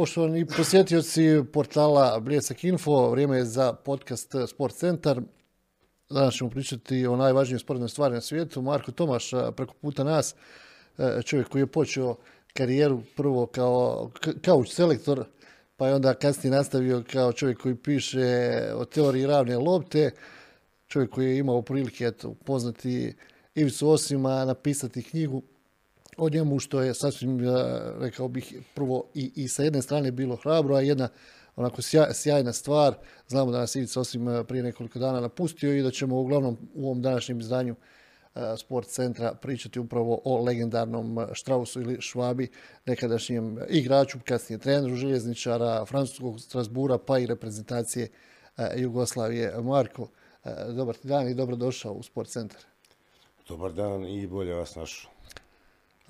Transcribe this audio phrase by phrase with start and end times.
[0.00, 5.20] Poštovani posjetioci portala Bljesak Info, vrijeme je za podcast Sport Centar.
[6.10, 8.62] Danas ćemo pričati o najvažnijoj sportnoj stvari na svijetu.
[8.62, 10.34] Marko Tomaš, preko puta nas,
[10.98, 12.16] e, čovjek koji je počeo
[12.52, 14.10] karijeru prvo kao
[14.42, 15.24] kauč selektor,
[15.76, 18.26] pa je onda kasnije nastavio kao čovjek koji piše
[18.74, 20.10] o teoriji ravne lopte,
[20.86, 23.14] čovjek koji je imao prilike eto, poznati
[23.54, 25.42] Ivicu Osima, napisati knjigu
[26.20, 27.52] o njemu, što je sasvim, eh,
[27.98, 31.08] rekao bih, prvo i, i sa jedne strane bilo hrabro, a jedna
[31.56, 31.82] onako
[32.12, 32.94] sjajna stvar.
[33.28, 36.84] Znamo da nas Ivica Osim eh, prije nekoliko dana napustio i da ćemo uglavnom u
[36.84, 37.74] ovom današnjem izdanju
[38.34, 42.48] eh, sport centra pričati upravo o legendarnom Štrausu ili Švabi,
[42.86, 48.08] nekadašnjem igraču, kasnije treneru željezničara, francuskog Strasbura, pa i reprezentacije
[48.76, 49.54] Jugoslavije.
[49.62, 50.08] Marko,
[50.74, 52.60] dobar ti dan i dobrodošao u sport centar.
[53.48, 55.19] Dobar dan i bolje vas našao.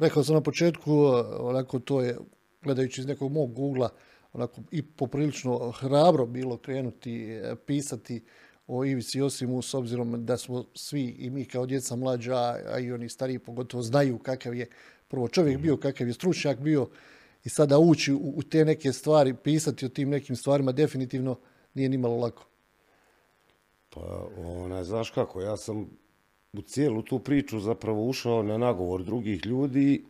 [0.00, 0.92] Rekao sam na početku,
[1.38, 2.18] onako to je,
[2.62, 3.88] gledajući iz nekog mog ugla,
[4.32, 8.24] onako i poprilično hrabro bilo krenuti e, pisati
[8.66, 12.36] o Ivici Josimu, s obzirom da smo svi i mi kao djeca mlađa,
[12.68, 14.68] a i oni stariji pogotovo znaju kakav je
[15.08, 16.88] prvo čovjek bio, kakav je stručnjak bio
[17.44, 21.38] i sada ući u, u te neke stvari, pisati o tim nekim stvarima, definitivno
[21.74, 22.46] nije nimalo lako.
[23.90, 25.90] Pa, ona, znaš kako, ja sam
[26.52, 30.04] u cijelu tu priču zapravo ušao na nagovor drugih ljudi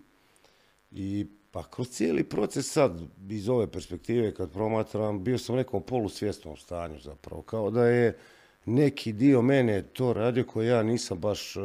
[0.91, 5.83] i pa kroz cijeli proces sad iz ove perspektive kad promatram bio sam u nekom
[5.83, 8.19] polusvjesnom stanju zapravo kao da je
[8.65, 11.63] neki dio mene to radio koji ja nisam baš uh,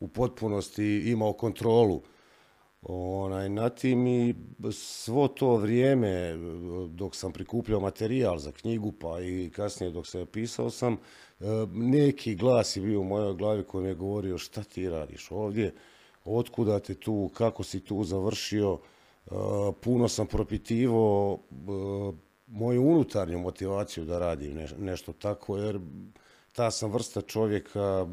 [0.00, 2.02] u potpunosti imao kontrolu
[2.82, 4.34] onaj, na tim i
[4.72, 6.36] svo to vrijeme
[6.90, 10.96] dok sam prikupljao materijal za knjigu pa i kasnije dok sam pisao sam
[11.72, 15.74] neki glas je bio u mojoj glavi koji mi je govorio šta ti radiš ovdje,
[16.24, 18.78] otkuda te tu, kako si tu završio.
[19.80, 21.38] Puno sam propitivo
[22.46, 25.80] moju unutarnju motivaciju da radim nešto tako, jer
[26.52, 28.06] ta sam vrsta čovjeka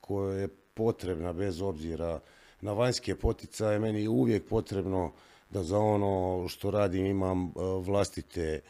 [0.00, 2.20] koja je potrebna bez obzira
[2.60, 3.78] na vanjske poticaje.
[3.78, 5.12] Meni je uvijek potrebno
[5.50, 7.50] da za ono što radim imam e,
[7.80, 8.60] vlastite e,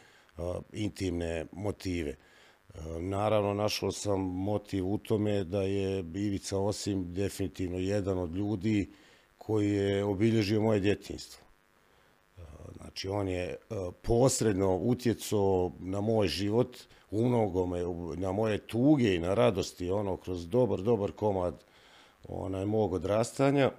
[0.73, 2.11] intimne motive.
[2.11, 2.17] E,
[2.99, 8.91] naravno, našao sam motiv u tome da je Ivica Osim definitivno jedan od ljudi
[9.37, 11.47] koji je obilježio moje djetinstvo.
[12.75, 13.55] Znači, on je
[14.01, 16.77] posredno utjecao na moj život,
[17.11, 17.79] u mnogome,
[18.15, 21.63] na moje tuge i na radosti, ono, kroz dobar, dobar komad
[22.27, 23.71] onaj, mog odrastanja.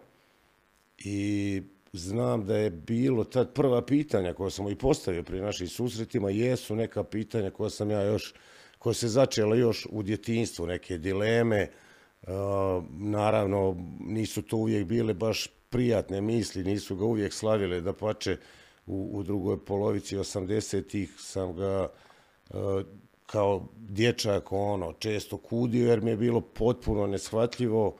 [0.98, 6.30] I znam da je bilo tad prva pitanja koja sam i postavio pri našim susretima,
[6.30, 8.34] jesu neka pitanja koja sam ja još
[8.78, 11.70] koja se začela još u djetinstvu, neke dileme.
[12.22, 12.28] Uh,
[12.90, 18.36] naravno, nisu to uvijek bile baš prijatne misli, nisu ga uvijek slavile da pače
[18.86, 21.88] u, u drugoj polovici 80-ih sam ga
[22.50, 22.56] uh,
[23.26, 27.94] kao dječak ono, često kudio jer mi je bilo potpuno neshvatljivo uh,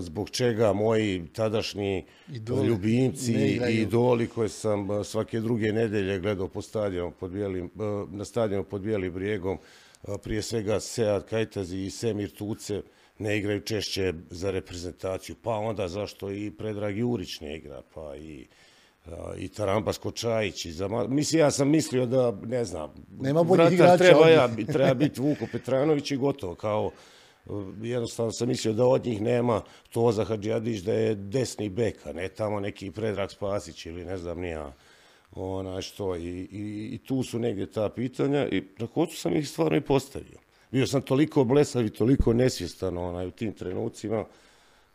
[0.00, 6.48] zbog čega moji tadašnji idoli, ljubimci i idoli koje sam uh, svake druge nedelje gledao
[6.48, 9.58] po stadionu pod bijelim, uh, na stadionu pod bijelim brijegom,
[10.22, 12.82] prije svega Sead Kajtazi i Semir Tuce
[13.18, 18.46] ne igraju češće za reprezentaciju, pa onda zašto i Predrag Jurić ne igra, pa i
[19.36, 20.64] i Tarambas Kočajić.
[20.64, 24.94] I za, mislim, ja sam mislio da, ne znam, Nema boljih igrača treba, ja, treba
[25.04, 26.90] biti Vuko Petranović i gotovo, kao
[27.82, 32.28] jednostavno sam mislio da od njih nema to za Hadžijadić da je desni beka, ne
[32.28, 34.72] tamo neki Predrag Spasić ili ne znam nija
[35.34, 39.48] ona što i, i, i tu su negdje ta pitanja i na koncu sam ih
[39.48, 40.38] stvarno i postavio.
[40.70, 44.24] Bio sam toliko blesav i toliko nesvjestan onaj, u tim trenucima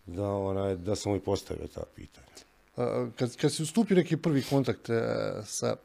[0.05, 2.27] da, onaj, da sam i postavio ta pitanja.
[3.15, 5.01] Kad, kad si ustupio neki prvi kontakt e,
[5.45, 5.75] sa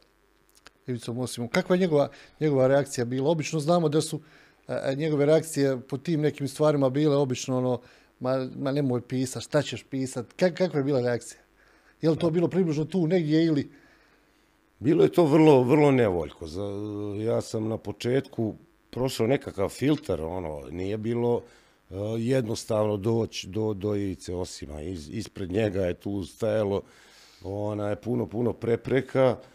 [0.86, 2.08] Ivicom Osimom, kakva je njegova,
[2.40, 3.30] njegova reakcija bila?
[3.30, 4.20] Obično znamo da su
[4.96, 7.80] njegove reakcije po tim nekim stvarima bile obično ono,
[8.20, 10.26] ma, ma nemoj pisat, šta ćeš pisat?
[10.36, 11.40] Kak, kakva je bila reakcija?
[12.02, 13.70] Je li to bilo približno tu negdje ili...
[14.78, 16.46] Bilo je to vrlo, vrlo nevoljko.
[17.24, 18.54] Ja sam na početku
[18.90, 24.80] prošao nekakav filter, ono, nije bilo uh, jednostavno doći do, do Ivice Osima.
[24.82, 26.82] Iz, ispred njega je tu stajalo
[27.44, 29.36] ona je puno, puno prepreka.
[29.38, 29.51] Uh,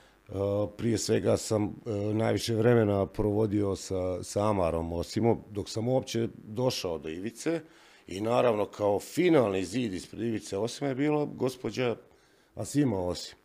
[0.77, 6.97] prije svega sam e, najviše vremena provodio sa, sa Amarom Osimom, dok sam uopće došao
[6.97, 7.61] do Ivice.
[8.07, 11.95] I naravno, kao finalni zid ispred Ivice Osima je bila gospođa
[12.55, 13.37] Asima Osim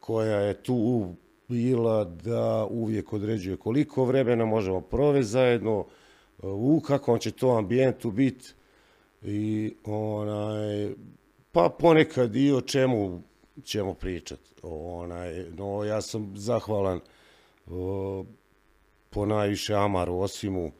[0.00, 1.08] koja je tu
[1.48, 5.86] bila da uvijek određuje koliko vremena možemo provesti zajedno,
[6.42, 8.48] e, u kakvom će to ambijentu biti
[9.22, 10.94] i onaj,
[11.52, 13.22] pa ponekad i o čemu
[13.64, 14.50] ćemo pričati.
[14.62, 17.00] Onaj, no, ja sam zahvalan
[17.66, 18.24] o,
[19.10, 20.72] po najviše Amaru Osimu,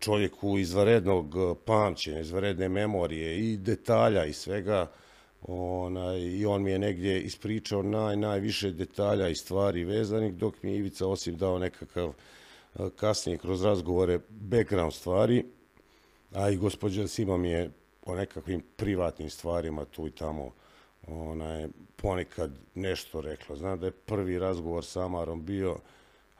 [0.00, 1.34] čovjeku izvarednog
[1.64, 4.90] pamćenja, izvaredne memorije i detalja i svega.
[5.42, 10.70] Onaj, I on mi je negdje ispričao naj, najviše detalja i stvari vezanih, dok mi
[10.70, 12.12] je Ivica Osim dao nekakav
[12.96, 15.44] kasnije kroz razgovore background stvari,
[16.32, 17.70] a i gospođa Sima mi je
[18.06, 20.50] o nekakvim privatnim stvarima tu i tamo
[21.06, 23.56] onaj, ponekad nešto rekla.
[23.56, 25.76] Znam da je prvi razgovor sa Amarom bio,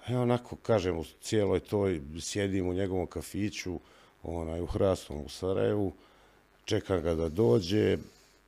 [0.04, 3.80] a ja onako kažem u cijeloj toj, sjedim u njegovom kafiću,
[4.22, 5.92] onaj, u Hrastom u Sarajevu,
[6.64, 7.98] čekam ga da dođe,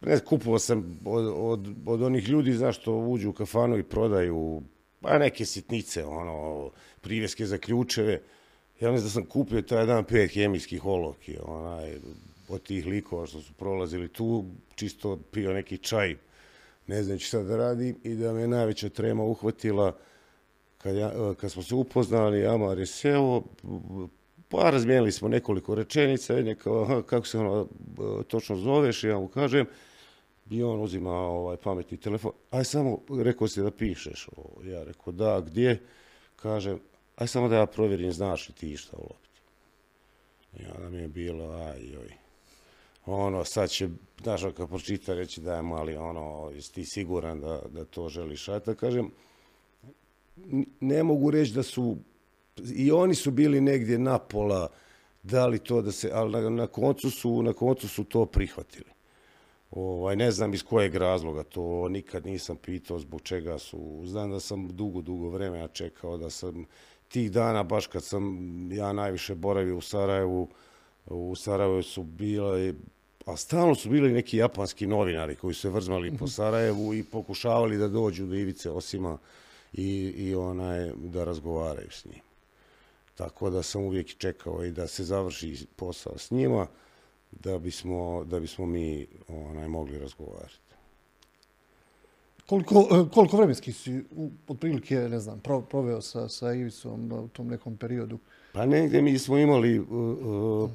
[0.01, 4.63] ne, kupovao sam od, od, od onih ljudi zašto uđu u kafanu i prodaju
[5.01, 6.71] pa neke sitnice, ono,
[7.01, 8.21] priveske za ključeve.
[8.81, 11.99] Ja mislim da sam kupio taj dan pet hemijskih olovki, onaj,
[12.49, 14.45] od tih likova što su prolazili tu,
[14.75, 16.17] čisto pio neki čaj,
[16.87, 19.97] ne znam šta da radim, i da me najveća trema uhvatila
[20.79, 23.43] kad, ja, e, kad smo se upoznali, Amar je seo,
[24.49, 29.67] pa razmijenili smo nekoliko rečenica, neka, kako se ono e, točno zoveš, ja mu kažem,
[30.51, 34.29] i on uzima ovaj pametni telefon, aj samo, rekao si da pišeš,
[34.65, 35.81] ja rekao, da, gdje,
[36.37, 36.77] kaže,
[37.17, 39.41] aj samo da ja provjerim, znaš li ti šta u lopti.
[40.59, 42.24] I onda mi je bilo, aj, joj,
[43.07, 43.89] ono, sad će,
[44.23, 48.49] znaš, kad pročita reći da je mali, ono, jesi ti siguran da, da to želiš,
[48.49, 49.11] aj, ja kažem,
[50.81, 51.97] ne mogu reći da su,
[52.75, 54.69] i oni su bili negdje napola,
[55.23, 58.95] da li to da se, ali na, na koncu su, na koncu su to prihvatili.
[59.71, 64.01] Ovaj, ne znam iz kojeg razloga, to nikad nisam pitao zbog čega su.
[64.05, 66.67] Znam da sam dugo, dugo vremena čekao da sam
[67.09, 68.39] tih dana, baš kad sam
[68.73, 70.49] ja najviše boravio u Sarajevu,
[71.07, 72.75] u Sarajevu su bile,
[73.27, 77.79] a stalno su bili neki japanski novinari koji su se vrzmali po Sarajevu i pokušavali
[77.79, 79.19] da dođu do Ivice Osima
[79.73, 82.21] i, i onaj, da razgovaraju s njim.
[83.15, 86.67] Tako da sam uvijek čekao i da se završi posao s njima
[87.31, 90.65] da bismo, da bismo mi onaj, mogli razgovarati.
[92.47, 94.05] Koliko, e, koliko vremenski si
[94.49, 95.41] otprilike, ne znam,
[95.71, 98.19] proveo sa, sa Ivicom u tom nekom periodu?
[98.53, 100.71] Pa negdje mi smo imali uh, uh,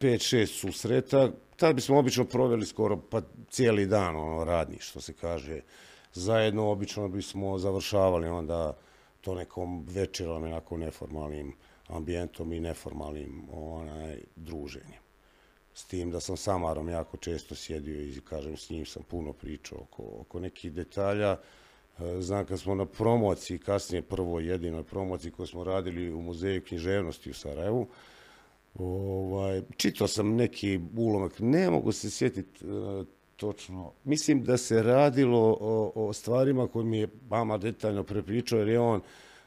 [0.00, 5.60] 5-6 susreta, tad bismo obično proveli skoro pa cijeli dan ono, radni, što se kaže.
[6.12, 8.76] Zajedno obično bismo završavali onda
[9.20, 11.54] to nekom večerom, onako neformalnim
[11.88, 15.08] ambijentom i neformalnim onaj, druženjem
[15.78, 19.78] s tim da sam Samarom jako često sjedio i kažem s njim sam puno pričao
[19.78, 21.36] oko, oko nekih detalja.
[21.98, 26.64] E, znam kad smo na promociji, kasnije prvo jedinoj promociji koju smo radili u muzeju
[26.64, 27.86] književnosti u Sarajevu,
[28.78, 33.92] ovaj, čitao sam neki ulomak, ne mogu se sjetiti uh, točno.
[34.04, 38.80] Mislim da se radilo o, o stvarima koje mi je mama detaljno prepričao, jer je
[38.80, 39.00] on,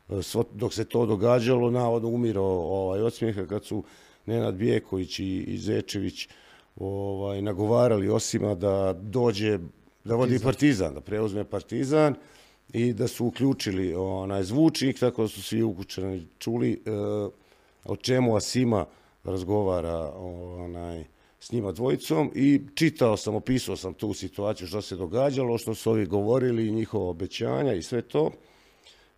[0.07, 3.83] uh, svo, dok se to događalo, navodno umirao ovaj, od smijeha kad su
[4.25, 6.28] Nenad Bijeković i, i Zečević
[6.75, 9.60] ovaj, nagovarali Osima da dođe,
[10.04, 10.45] da vodi partizan.
[10.45, 12.16] partizan, da preuzme partizan
[12.74, 16.92] i da su uključili onaj zvučnik, tako da su svi ukućeni čuli e,
[17.86, 18.86] o čemu Asima
[19.23, 20.12] razgovara
[20.57, 21.06] onaj,
[21.39, 25.92] s njima dvojicom i čitao sam, opisao sam tu situaciju što se događalo, što su
[25.92, 28.31] ovi govorili, njihova obećanja i sve to.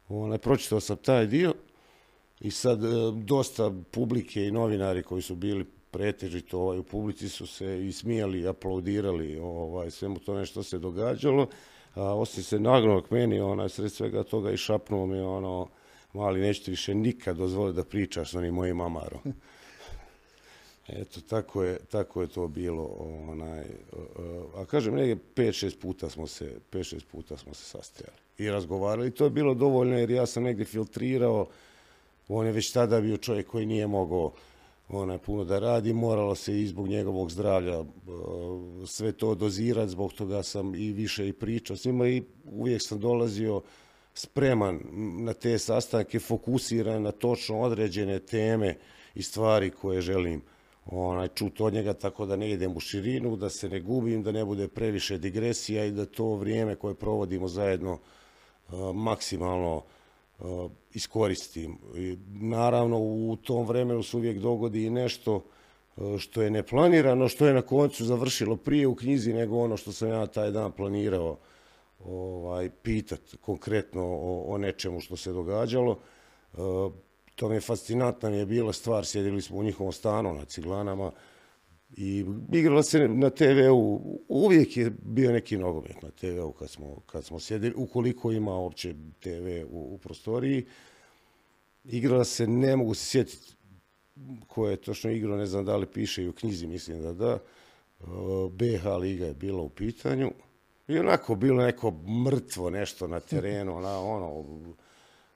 [0.09, 1.53] Onaj, pročitao sam taj dio
[2.43, 7.47] I sad e, dosta publike i novinari koji su bili pretežito ovaj, u publici su
[7.47, 11.47] se i smijali i aplaudirali ovaj, svemu to nešto se događalo.
[11.95, 15.67] A osim se nagnuo k meni, onaj, sred svega toga i šapnuo mi ono,
[16.13, 19.21] mali, nećete više nikad dozvoliti da pričaš s onim mojim amarom.
[20.95, 22.83] Eto, tako je, tako je to bilo.
[23.29, 23.63] Onaj,
[24.55, 29.11] a kažem, negdje 5-6 puta smo se, 5-6 puta smo se sastajali i razgovarali.
[29.11, 31.47] To je bilo dovoljno jer ja sam negdje filtrirao,
[32.27, 34.31] on je već tada bio čovjek koji nije mogao
[34.89, 37.83] onaj puno da radi, moralo se i zbog njegovog zdravlja
[38.85, 42.99] sve to dozirati, zbog toga sam i više i pričao s njima i uvijek sam
[42.99, 43.61] dolazio
[44.13, 44.79] spreman
[45.23, 48.77] na te sastanke, fokusiran na točno određene teme
[49.15, 50.41] i stvari koje želim
[50.85, 54.31] onaj, čut od njega, tako da ne idem u širinu, da se ne gubim, da
[54.31, 59.83] ne bude previše digresija i da to vrijeme koje provodimo zajedno uh, maksimalno
[60.39, 61.77] Uh, iskoristim.
[61.95, 67.47] I naravno, u tom vremenu se uvijek dogodi i nešto uh, što je neplanirano, što
[67.47, 71.37] je na koncu završilo prije u knjizi nego ono što sam ja taj dan planirao
[72.05, 75.97] ovaj, pitat konkretno o, o nečemu što se događalo.
[77.35, 81.11] To mi je fascinantna mi je bila stvar, sjedili smo u njihovom stanu na Ciglanama,
[81.97, 87.25] I igrala se na TV-u, uvijek je bio neki nogomet na TV-u kad smo, kad
[87.25, 90.65] smo sjedili, ukoliko ima uopće TV u, u prostoriji.
[91.83, 93.55] Igrala se, ne mogu se sjetiti
[94.47, 97.39] ko je točno igrao, ne znam da li piše i u knjizi, mislim da da.
[98.51, 100.31] BH Liga je bila u pitanju.
[100.87, 101.91] I onako bilo neko
[102.25, 104.45] mrtvo nešto na terenu, na ono,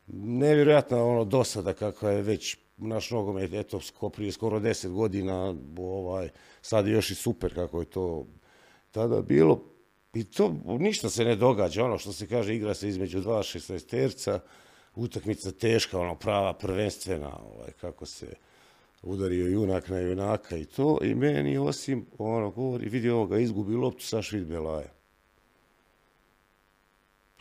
[0.08, 3.80] nevjerojatna ono dosada kakva je već naš nogomet, eto,
[4.14, 6.30] prije skoro deset godina, ovaj,
[6.62, 8.28] sad je još i super kako je to
[8.92, 9.64] tada bilo.
[10.14, 14.40] I to ništa se ne događa, ono što se kaže, igra se između dva šesnaesterca,
[14.96, 18.36] utakmica teška, ono prava, prvenstvena, ovaj, kako se
[19.02, 21.00] udario junak na junaka i to.
[21.04, 24.92] I meni, osim, ono, govori, vidi ovoga, izgubi loptu, saš Vidbelaja.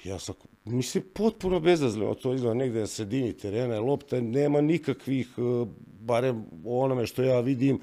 [0.05, 0.35] Ja sam,
[0.67, 5.67] mislim, potpuno bezazljivo to izgleda negde na sredini terena, lopta nema nikakvih, e,
[6.01, 7.81] barem onome što ja vidim,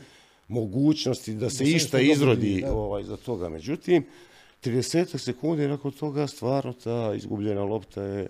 [0.48, 2.74] mogućnosti da se da išta izrodi da.
[2.74, 3.50] ovaj, za toga.
[3.50, 4.06] Međutim,
[4.64, 8.28] 30 sekundi nakon toga stvarno ta izgubljena lopta je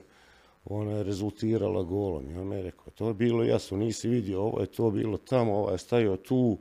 [0.65, 2.31] ona je rezultirala golom.
[2.35, 5.73] Ja me rekao, to je bilo jasno, nisi vidio, ovo je to bilo tamo, ovaj
[5.73, 6.57] je stavio tu,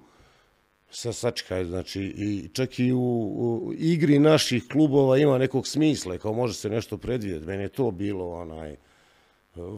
[0.92, 6.32] sa sačka, znači i čak i u, u, igri naših klubova ima nekog smisla, kao
[6.32, 7.46] može se nešto predvidjeti.
[7.46, 8.78] Meni je to bilo onaj e,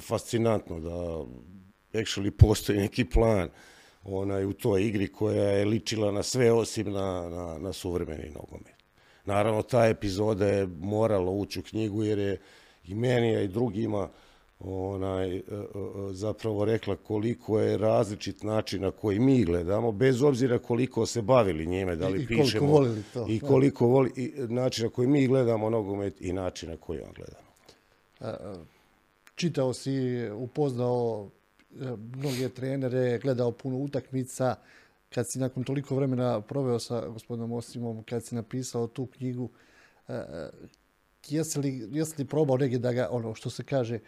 [0.00, 1.24] fascinantno da
[1.98, 3.48] actually postoji neki plan
[4.04, 8.74] onaj u toj igri koja je ličila na sve osim na, na, na suvremeni nogomet.
[9.24, 12.40] Naravno, ta epizoda je morala ući u knjigu jer je
[12.84, 14.08] i meni, a i drugima
[14.66, 20.22] onaj, e, e, e, zapravo rekla koliko je različit način na koji mi gledamo, bez
[20.22, 22.46] obzira koliko se bavili njime, da li I, pišemo.
[22.46, 23.26] I koliko volili to.
[23.28, 27.12] I koliko voli, i način na koji mi gledamo nogomet i način na koji on
[27.14, 27.44] gledamo.
[29.34, 31.30] Čitao si, upoznao
[32.16, 34.54] mnoge trenere, gledao puno utakmica,
[35.14, 39.50] kad si nakon toliko vremena proveo sa gospodinom Osimom, kad si napisao tu knjigu,
[41.28, 44.00] jesi li, jesi li probao negdje da ga, ono što se kaže, E,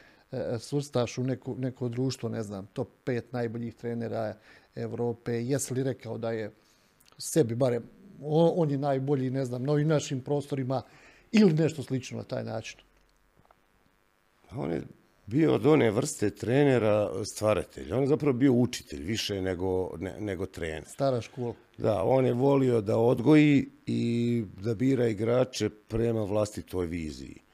[0.59, 4.35] svrstaš u neko, neko društvo, ne znam, top pet najboljih trenera
[4.75, 6.51] Evrope, jesi li rekao da je
[7.19, 7.83] sebi, barem,
[8.23, 10.83] on je najbolji, ne znam, novi našim prostorima
[11.33, 12.81] ili nešto slično na taj način?
[14.57, 14.83] On je
[15.27, 17.93] bio od one vrste trenera stvaratelj.
[17.93, 20.85] On je zapravo bio učitelj više nego, ne, nego trener.
[20.87, 21.55] Stara škola.
[21.79, 27.46] Da, on je volio da odgoji i da bira igrače prema vlastitoj viziji.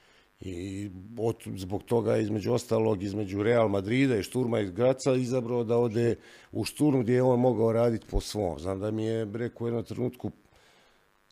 [0.45, 5.79] I od, zbog toga, između ostalog, između Real Madrida i Šturma iz Graca, izabrao da
[5.79, 6.17] ode
[6.53, 8.59] u Šturm gdje je on mogao raditi po svom.
[8.59, 10.31] Znam da mi je rekao u jednom trenutku,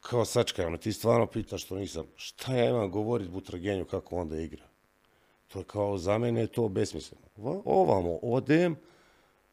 [0.01, 4.41] kao sačkaj, ono, ti stvarno pitaš što nisam, šta ja imam govoriti Butragenju kako onda
[4.41, 4.65] igra?
[5.49, 7.25] To je kao, za mene je to besmisleno.
[7.65, 8.77] Ovamo, odem,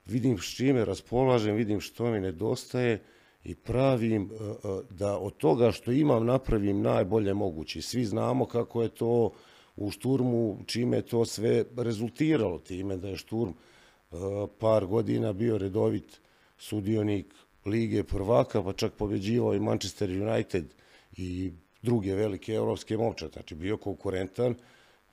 [0.06, 3.04] vidim s čime raspolažem, vidim što mi nedostaje
[3.44, 7.82] i pravim e, e, da od toga što imam napravim najbolje moguće.
[7.82, 9.32] Svi znamo kako je to
[9.78, 14.16] u šturmu, čime je to sve rezultiralo time da je šturm e,
[14.60, 16.20] par godina bio redovit
[16.58, 17.34] sudionik
[17.66, 20.74] Lige prvaka, pa čak pobeđivao i Manchester United
[21.18, 23.34] i druge velike evropske momčate.
[23.34, 24.56] Znači bio konkurentan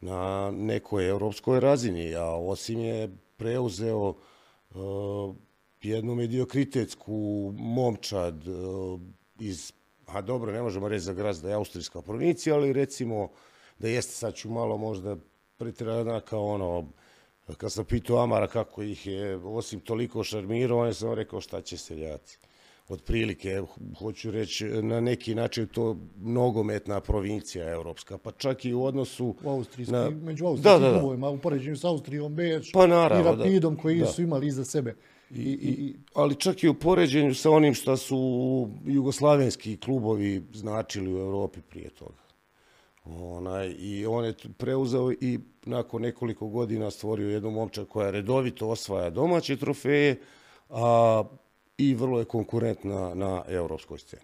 [0.00, 4.74] na nekoj evropskoj razini, a osim je preuzeo e,
[5.82, 8.50] jednu mediokritetsku momčad e,
[9.38, 9.72] iz,
[10.06, 13.28] a dobro, ne možemo reći za graz da je austrijska provincija, ali recimo
[13.78, 15.16] da jeste, sad ću malo možda
[15.56, 16.88] pretredana kao ono,
[17.56, 21.60] kad sam pitao Amara kako ih je, osim toliko šarmirao, on je sam rekao šta
[21.60, 22.38] će seljaci.
[22.88, 23.62] Od prilike,
[23.98, 29.34] hoću reći, na neki način to nogometna provincija evropska, pa čak i u odnosu...
[29.44, 30.10] U Austrijski, na...
[30.10, 34.06] među austrijskim klubovima, u poređenju s Austrijom, Beč pa, naravno, i Rapidom, da, koji da.
[34.06, 34.96] su imali iza sebe.
[35.30, 41.18] I, i, ali čak i u poređenju sa onim što su jugoslavenski klubovi značili u
[41.18, 42.23] Evropi prije toga.
[43.04, 49.10] Onaj, I on je preuzeo i nakon nekoliko godina stvorio jednu momča koja redovito osvaja
[49.10, 50.20] domaće trofeje,
[50.70, 51.24] a
[51.78, 54.22] i vrlo je konkurentna na evropskoj sceni.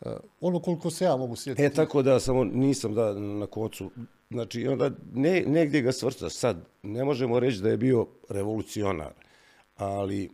[0.00, 1.62] Uh, ono koliko se ja mogu sjetiti.
[1.62, 3.90] E, tako da samo nisam da na koncu,
[4.30, 6.30] znači onda ne, negdje ga svrsta.
[6.30, 9.12] Sad, ne možemo reći da je bio revolucionar,
[9.76, 10.30] ali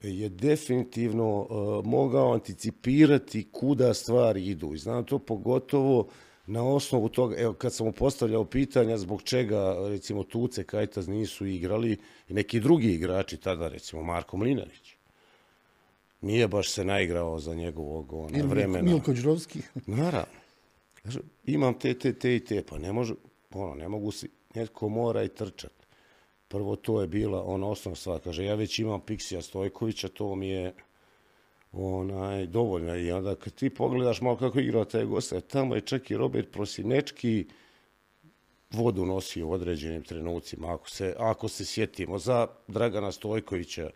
[0.00, 4.74] je definitivno uh, mogao anticipirati kuda stvari idu.
[4.74, 6.08] I znam to pogotovo
[6.48, 11.46] na osnovu toga, evo kad sam mu postavljao pitanja zbog čega recimo Tuce Kajtaz nisu
[11.46, 14.96] igrali i neki drugi igrači tada, recimo Marko Mlinarić.
[16.20, 18.90] Nije baš se naigrao za njegovog ona, vremena.
[18.90, 19.58] Milko Đurovski.
[19.86, 20.38] Naravno.
[21.44, 23.14] Imam te, te, te i te, pa ne, može,
[23.54, 25.78] ono, ne mogu si, netko mora i trčati
[26.48, 28.20] prvo to je bila ona osnovna stvar.
[28.20, 30.74] Kaže, ja već imam Piksija Stojkovića, to mi je
[31.78, 32.96] onaj, dovoljna.
[32.96, 36.50] I onda kad ti pogledaš malo kako igra taj goste, tamo je čak i Robert
[36.52, 37.46] Prosinečki
[38.70, 43.90] vodu nosio u određenim trenucima, ako se, ako se sjetimo, za Dragana Stojkovića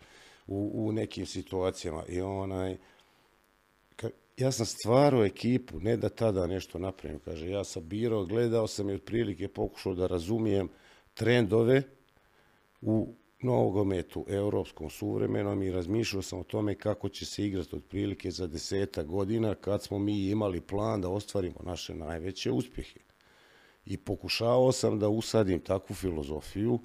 [0.47, 2.03] u, u nekim situacijama.
[2.09, 2.77] I onaj,
[3.95, 8.67] ka, ja sam stvarao ekipu, ne da tada nešto napravim, kaže, ja sam birao, gledao
[8.67, 10.69] sam i otprilike pokušao da razumijem
[11.13, 11.83] trendove
[12.81, 13.13] u
[13.43, 19.03] nogometu evropskom, suvremenom i razmišljao sam o tome kako će se igrati otprilike za deseta
[19.03, 22.99] godina kad smo mi imali plan da ostvarimo naše najveće uspjehe.
[23.85, 26.79] I pokušavao sam da usadim takvu filozofiju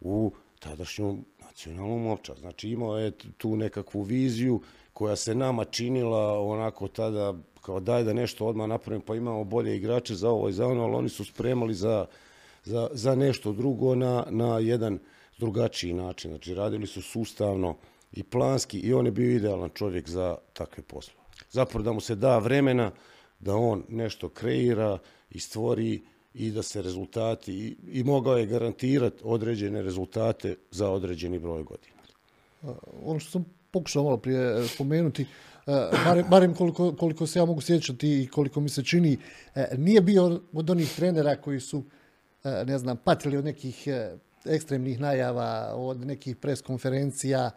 [0.00, 2.34] u tadašnju nacionalnu momča.
[2.34, 4.60] Znači imao je tu nekakvu viziju
[4.92, 9.76] koja se nama činila onako tada kao daj da nešto odmah napravim pa imamo bolje
[9.76, 12.06] igrače za ovo i za ono, ali oni su spremali za,
[12.64, 14.98] za, za nešto drugo na, na jedan
[15.40, 16.30] drugačiji način.
[16.30, 17.76] Znači, radili su sustavno
[18.12, 21.20] i planski i on je bio idealan čovjek za takve poslove.
[21.50, 22.90] Zapravo da mu se da vremena
[23.40, 24.98] da on nešto kreira
[25.30, 26.02] i stvori
[26.34, 32.00] i da se rezultati i, i mogao je garantirati određene rezultate za određeni broj godina.
[32.62, 32.66] Eh,
[33.04, 37.44] ono što sam pokušao malo prije eh, spomenuti, eh, barem, barem koliko, koliko se ja
[37.44, 39.18] mogu sjećati i koliko mi se čini,
[39.76, 41.82] nije bio od onih trenera koji su,
[42.44, 43.88] ne znam, patili od nekih
[44.44, 47.50] ekstremnih najava, od nekih preskonferencija,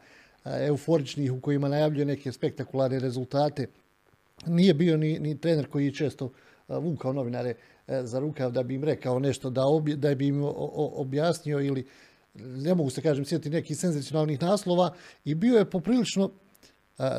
[0.46, 3.68] euforičnih u kojima najavljuje neke spektakularne rezultate.
[4.48, 6.32] Nije bio ni, ni trener koji je često
[6.68, 7.54] vukao novinare
[7.88, 10.44] e, za rukav da bi im rekao nešto, da, obje, da bi im
[10.76, 11.88] objasnio ili
[12.34, 14.94] ne mogu se kažem sjeti nekih senzacionalnih naslova
[15.26, 16.32] i bio je poprilično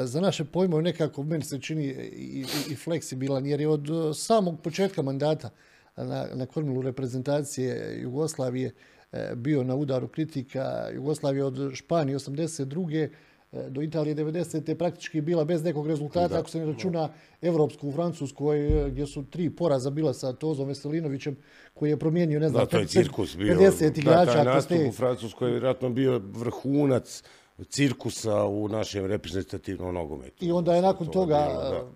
[0.03, 4.15] za naše pojmove nekako meni se čini i, i, i fleksibilan jer je od e,
[4.15, 5.51] samog početka mandata
[5.97, 8.94] na, na kormilu reprezentacije Jugoslavije uh,
[9.35, 13.09] bio na udaru kritika Jugoslavije od Španije 82.
[13.55, 14.69] E, do Italije 90.
[14.69, 17.09] je praktički bila bez nekog rezultata, ako se ne računa
[17.43, 21.37] Evropsku u Francuskoj, e, gdje su tri poraza bila sa Tozom Veselinovićem,
[21.75, 23.55] koji je promijenio, ne znam, da, to je cirkus bio.
[23.55, 24.25] 50 igrača.
[24.25, 27.23] Da, taj nastup u Francuskoj je vjerojatno bio vrhunac
[27.69, 30.45] cirkusa u našem reprezentativnom nogometu.
[30.45, 31.93] I onda je nakon to toga bilo,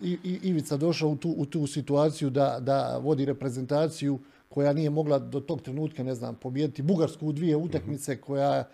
[0.00, 4.18] i, i, Ivica došao u tu, u tu situaciju da, da vodi reprezentaciju
[4.54, 8.64] koja nije mogla do tog trenutka, ne znam, pobijediti Bugarsku u dvije utakmice, koja eh,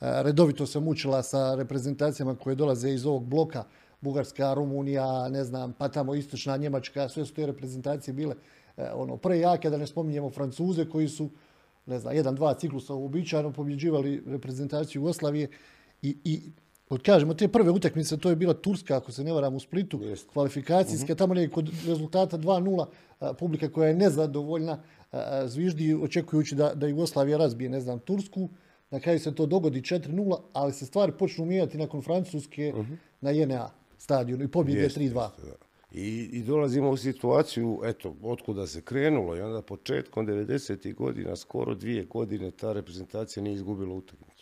[0.00, 3.64] redovito se mučila sa reprezentacijama koje dolaze iz ovog bloka,
[4.00, 8.34] Bugarska, Rumunija, ne znam, pa tamo Istočna Njemačka, sve su te reprezentacije bile
[8.76, 11.30] eh, ono, prejake, da ne spominjemo Francuze koji su,
[11.86, 15.48] ne znam, jedan, dva ciklusa uobičajno pobjeđivali reprezentaciju Jugoslavije
[16.02, 16.42] i, i
[16.90, 20.00] Od kažemo, te prve utakmice, to je bila Turska, ako se ne varam, u Splitu,
[20.02, 20.28] Jest.
[20.32, 21.12] kvalifikacijske, uh mhm.
[21.12, 21.18] -huh.
[21.18, 22.86] tamo je kod rezultata 2-0,
[23.38, 24.78] publika koja je nezadovoljna,
[25.46, 28.48] zviždi očekujući da, da Jugoslavija razbije, ne znam, Tursku,
[28.90, 32.92] na kraju se to dogodi 4-0, ali se stvari počnu mijenjati nakon Francuske uh mhm.
[32.92, 32.96] -huh.
[33.20, 35.28] na JNA stadionu i pobjede 3-2.
[35.92, 40.94] I, I dolazimo u situaciju, eto, otkuda se krenulo i onda početkom 90.
[40.94, 44.37] godina, skoro dvije godine, ta reprezentacija nije izgubila utakmicu.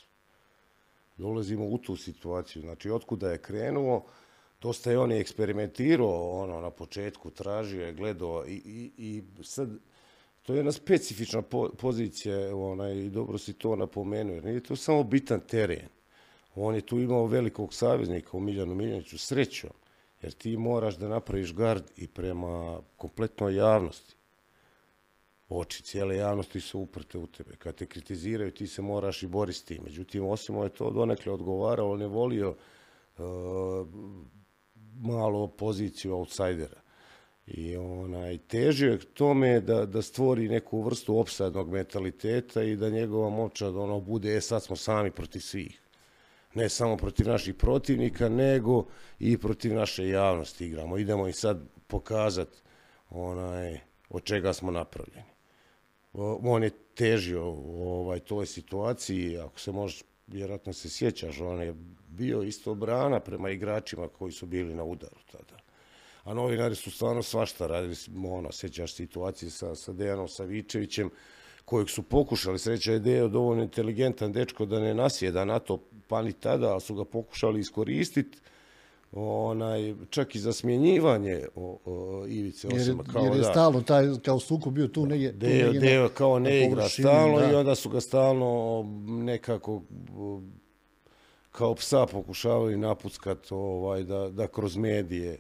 [1.17, 4.05] Dolazimo u tu situaciju, znači, otkuda je krenuo,
[4.61, 9.69] dosta je on je eksperimentirao, ono, na početku tražio je, gledao i, i, i sad,
[10.43, 14.77] to je jedna specifična po, pozicija, onaj, i dobro si to napomenuo, jer nije to
[14.77, 15.89] samo bitan teren.
[16.55, 19.71] On je tu imao velikog saveznika u Miljanu Miljaniću, srećom,
[20.23, 24.16] jer ti moraš da napraviš gard i prema kompletnoj javnosti.
[25.49, 27.57] Oči cijele javnosti su uprte u tebe.
[27.57, 29.81] Kad te kritiziraju, ti se moraš i boriti.
[29.85, 32.51] Međutim, Osimo je to donekle odgovarao, on je volio
[33.19, 33.87] uh,
[35.01, 36.81] malo poziciju outsidera.
[37.47, 42.91] I onaj, težio je k tome da, da stvori neku vrstu opsadnog mentaliteta i da
[42.91, 45.81] njegova momčad ono, bude, e sad smo sami protiv svih.
[46.55, 48.85] Ne samo protiv naših protivnika, nego
[49.19, 50.99] i protiv naše javnosti igramo.
[50.99, 52.49] Idemo i sad pokazat
[53.11, 55.36] onaj, od čega smo napravljeni.
[56.43, 61.75] On je težio ovaj, toj situaciji, ako se možeš, vjerojatno se sjećaš, on je
[62.09, 65.61] bio isto brana prema igračima koji su bili na udaru tada.
[66.25, 67.97] A novinari su stvarno svašta radili,
[68.29, 71.11] ono, sjećaš situacije sa, sa Dejanom Savičevićem,
[71.65, 76.23] kojeg su pokušali, sreća je Dejo dovoljno inteligentan dečko da ne nasjeda na to, pa
[76.23, 78.39] ni tada, ali su ga pokušali iskoristiti,
[79.17, 83.05] onaj, čak i za smjenjivanje o, o Ivice Osima.
[83.13, 85.33] Kao, jer je da, stalno taj, kao suko bio tu negdje.
[85.33, 87.51] Deo, tu deo kao ne igra stalno da.
[87.51, 89.83] i onda su ga stalno nekako
[91.53, 95.39] kao psa pokušavali napuckat ovaj, da, da kroz medije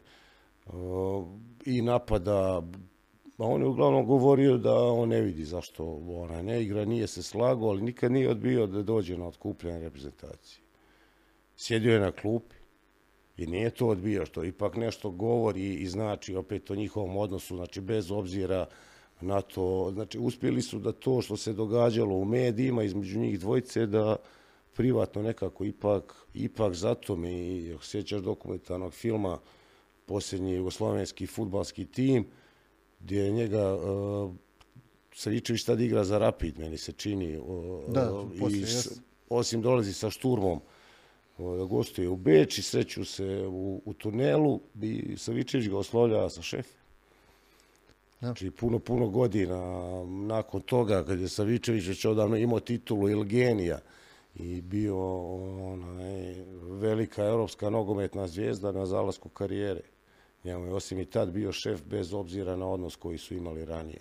[1.66, 2.62] i napada
[3.38, 7.22] A on je uglavnom govorio da on ne vidi zašto ona ne igra, nije se
[7.22, 10.60] slago, ali nikad nije odbio da dođe na otkupljanje reprezentacije.
[11.56, 12.55] Sjedio je na klupi
[13.36, 17.80] I nije to odbio, što ipak nešto govori i znači opet o njihovom odnosu, znači
[17.80, 18.66] bez obzira
[19.20, 23.86] na to, znači uspjeli su da to što se događalo u medijima između njih dvojice
[23.86, 24.16] da
[24.74, 29.38] privatno nekako ipak, ipak zato mi, ako sjećaš dokumentarnog filma,
[30.06, 32.26] posljednji jugoslovenski futbalski tim,
[33.00, 34.34] gdje je njega uh,
[35.14, 37.38] Savičević tad igra za Rapid, meni se čini.
[37.38, 39.00] Uh, Da, poslije, i, jes.
[39.28, 40.60] osim dolazi sa šturmom,
[41.38, 46.42] uh, gostuje u Beč i sreću se u, u tunelu i Savičević ga oslovljava sa
[46.42, 46.66] šef.
[48.20, 48.26] Da.
[48.26, 49.58] Znači, puno, puno godina
[50.06, 53.78] nakon toga, kad je Savičević već odavno imao titulu Ilgenija
[54.34, 54.98] i bio
[55.72, 59.80] onaj, velika evropska nogometna zvijezda na zalasku karijere.
[60.44, 64.00] Njemu je osim i tad bio šef bez obzira na odnos koji su imali ranije.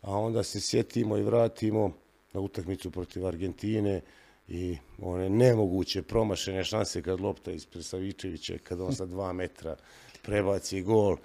[0.00, 1.92] A onda se sjetimo i vratimo
[2.32, 4.00] na utakmicu protiv Argentine
[4.48, 9.76] i one nemoguće promašene šanse kad lopta ispred Savičevića, kad on sa dva metra
[10.22, 11.16] prebaci gol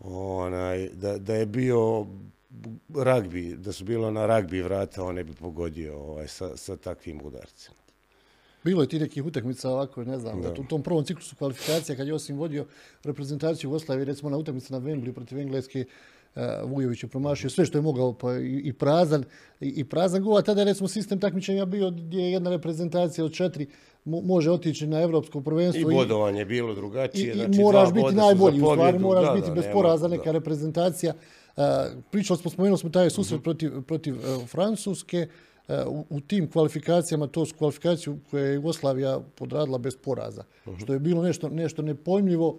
[0.00, 2.06] onaj, da, da je bio
[2.94, 7.20] ragbi, da su bilo na ragbi vrata, on ne bi pogodio ovaj, sa, sa takvim
[7.24, 7.76] udarcima.
[8.64, 10.52] Bilo je ti nekih utakmica ovako, ne znam, da.
[10.52, 12.66] u tom prvom ciklusu kvalifikacija kad je Osim vodio
[13.02, 15.84] reprezentaciju Jugoslavije, recimo na utakmici na Wembley protiv Engleske,
[16.64, 19.24] Vujović je promašio sve što je mogao, pa i, prazan,
[19.60, 23.32] i, prazan gol, a tada je recimo sistem takmičenja bio gdje je jedna reprezentacija od
[23.32, 23.66] četiri
[24.04, 25.90] mo, može otići na evropsko prvenstvo.
[25.90, 27.30] I bodovanje je bilo drugačije.
[27.30, 30.08] I, znači, i moraš biti najbolji, u stvari moraš da, biti da, bez nema- poraza
[30.08, 30.32] neka da.
[30.32, 31.14] reprezentacija.
[31.56, 31.62] Uh,
[32.10, 33.42] pričali smo, spomenuli smo taj susret Mhm.
[33.42, 35.26] protiv, protiv uh, Francuske,
[35.86, 40.76] u, u tim kvalifikacijama, to su kvalifikaciju koje je Jugoslavija podradila bez poraza, Mhm.
[40.78, 42.58] što je bilo nešto, nešto nepojmljivo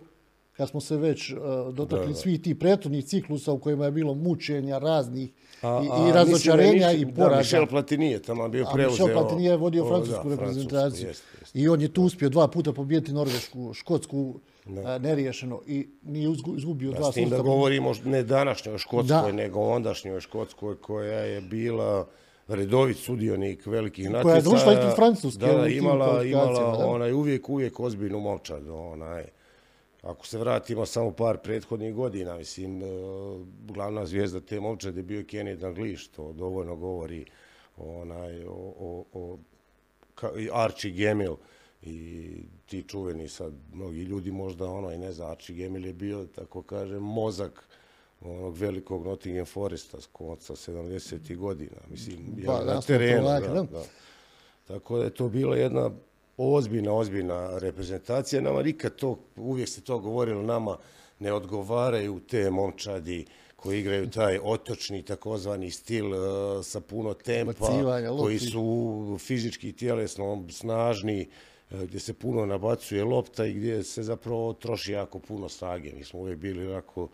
[0.57, 1.37] kad smo se već uh,
[1.69, 2.15] dotakli Da, da.
[2.15, 6.91] svih tih prethodnih ciklusa u kojima je bilo mučenja raznih A- i, a i razočarenja
[6.91, 7.37] i Michel- Da, poraza.
[7.37, 9.05] Michel Platini je tamo bio A preuzeo.
[9.07, 11.07] Michel Platini je vodio o, francusku da, reprezentaciju.
[11.07, 11.59] jeste, jeste.
[11.59, 14.39] I on je tu uspio dva puta pobijeti Norvešku, Škotsku,
[14.85, 19.31] a, neriješeno i nije izgubio Da, dva s tim da govorimo ne današnjoj Škotskoj, Da.
[19.33, 22.07] nego ondašnjoj Škotskoj koja je bila
[22.47, 24.23] redovit sudionik velikih natjecaja.
[24.23, 26.85] Koja je završila ispred Francuske Da, imala, imala da.
[26.85, 28.67] onaj, uvijek, uvijek ozbiljnu momčad.
[28.69, 29.23] Onaj.
[30.05, 32.85] Ako se vratimo samo par prethodnih godina, mislim, e,
[33.67, 37.25] glavna zvijezda te momčade je bio Kenny Dalglish, to dovoljno govori
[37.77, 39.37] onaj, o, o, o
[40.15, 41.15] ka, Archie
[41.81, 46.25] i ti čuveni sad, mnogi ljudi možda ono i ne zna, Archie Gemmill je bio,
[46.35, 47.67] tako kažem, mozak
[48.21, 51.35] onog velikog Nottingham Foresta s konca 70.
[51.35, 53.63] godina, mislim, Pa, ja, na da, terenu, da.
[53.71, 53.83] da.
[54.67, 55.91] Tako da je to bila jedna
[56.37, 58.41] ozbiljna, ozbiljna reprezentacija.
[58.41, 60.77] Nama nikad to, uvijek se to govorilo, nama
[61.19, 67.67] ne odgovaraju te momčadi koji igraju taj otočni takozvani stil uh, sa puno tempa,
[68.19, 71.27] koji su fizički i tjelesno snažni,
[71.71, 75.93] uh, gdje se puno nabacuje lopta i gdje se zapravo troši jako puno snage.
[75.93, 77.07] Mi smo uvijek bili onako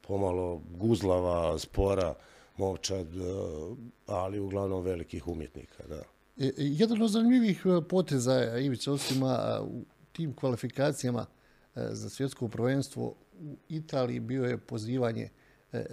[0.00, 2.14] pomalo guzlava, spora,
[2.56, 6.02] momčad, uh, ali uglavnom velikih umjetnika, da.
[6.38, 11.26] E, e, Jedan od zanimljivih e, poteza Ivica Osima u tim kvalifikacijama
[11.74, 15.28] za svjetsko prvenstvo u Italiji bio je pozivanje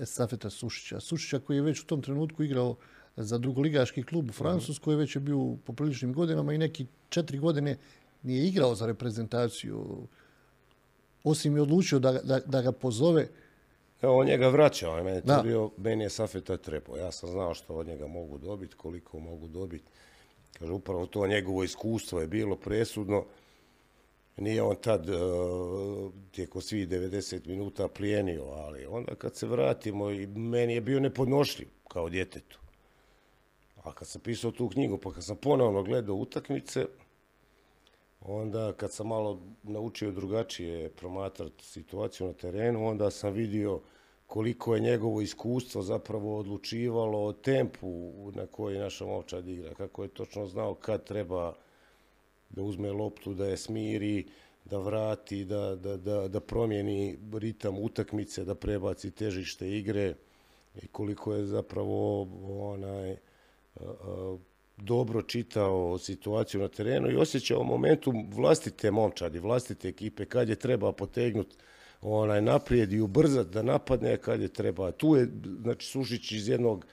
[0.05, 0.99] Safeta Sušića.
[0.99, 2.75] Sušića koji je već u tom trenutku igrao
[3.17, 7.77] za drugoligaški klub u Francuskoj, već je bio u popriličnim godinama i neki četiri godine
[8.23, 10.07] nije igrao za reprezentaciju.
[11.23, 13.27] Osim je odlučio da, da, da ga pozove
[14.01, 15.21] Evo, on njega vraća, on je meni
[15.77, 16.97] meni je Safeta trebao.
[16.97, 19.91] Ja sam znao što od njega mogu dobiti, koliko mogu dobiti.
[20.59, 23.25] Kaže, upravo to njegovo iskustvo je bilo presudno.
[24.37, 25.13] Nije on tad e,
[26.31, 31.67] tijekom svih 90 minuta plijenio, ali onda kad se vratimo, i meni je bio nepodnošljiv
[31.87, 32.59] kao djetetu.
[33.83, 36.85] A kad sam pisao tu knjigu, pa kad sam ponovno gledao utakmice,
[38.21, 43.81] onda kad sam malo naučio drugačije promatrati situaciju na terenu, onda sam vidio
[44.31, 50.09] koliko je njegovo iskustvo zapravo odlučivalo o tempu na koji naša momčad igra, kako je
[50.09, 51.53] točno znao kad treba
[52.49, 54.25] da uzme loptu, da je smiri,
[54.65, 60.13] da vrati, da, da, da, da promijeni ritam utakmice, da prebaci težište igre
[60.83, 62.27] i koliko je zapravo
[62.71, 63.87] onaj, e, e,
[64.77, 70.91] dobro čitao situaciju na terenu i osjećao momentum vlastite momčadi, vlastite ekipe, kad je treba
[70.91, 71.55] potegnuti
[72.01, 74.91] onaj naprijed i ubrzati da napadne, kad je treba.
[74.91, 76.85] Tu je, znači, Sušić iz jednog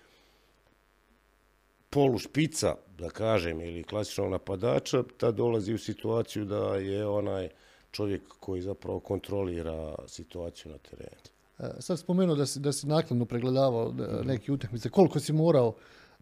[1.91, 7.49] polu špica, da kažem, ili klasičnog napadača, tad dolazi u situaciju da je onaj
[7.91, 11.21] čovjek koji zapravo kontrolira situaciju na terenu.
[11.59, 14.91] E, Sad spomenuo da si, da si nakladno pregledavao e, neke utakmice.
[14.91, 15.75] Koliko si morao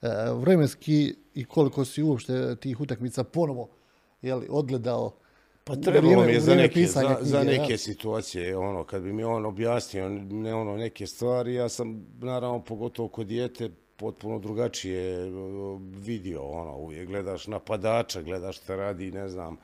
[0.03, 3.69] e, vremenski i koliko si uopšte tih utakmica ponovo
[4.23, 5.13] jeli, odgledao
[5.69, 7.79] Pa trebalo mi je za neke, za, knjige, za neke ja.
[7.79, 13.09] situacije, ono, kad bi mi on objasnio ne, ono, neke stvari, ja sam, naravno, pogotovo
[13.09, 15.31] kod dijete, potpuno drugačije
[15.79, 19.57] vidio, ono, uvijek gledaš napadača, gledaš šta radi, ne znam,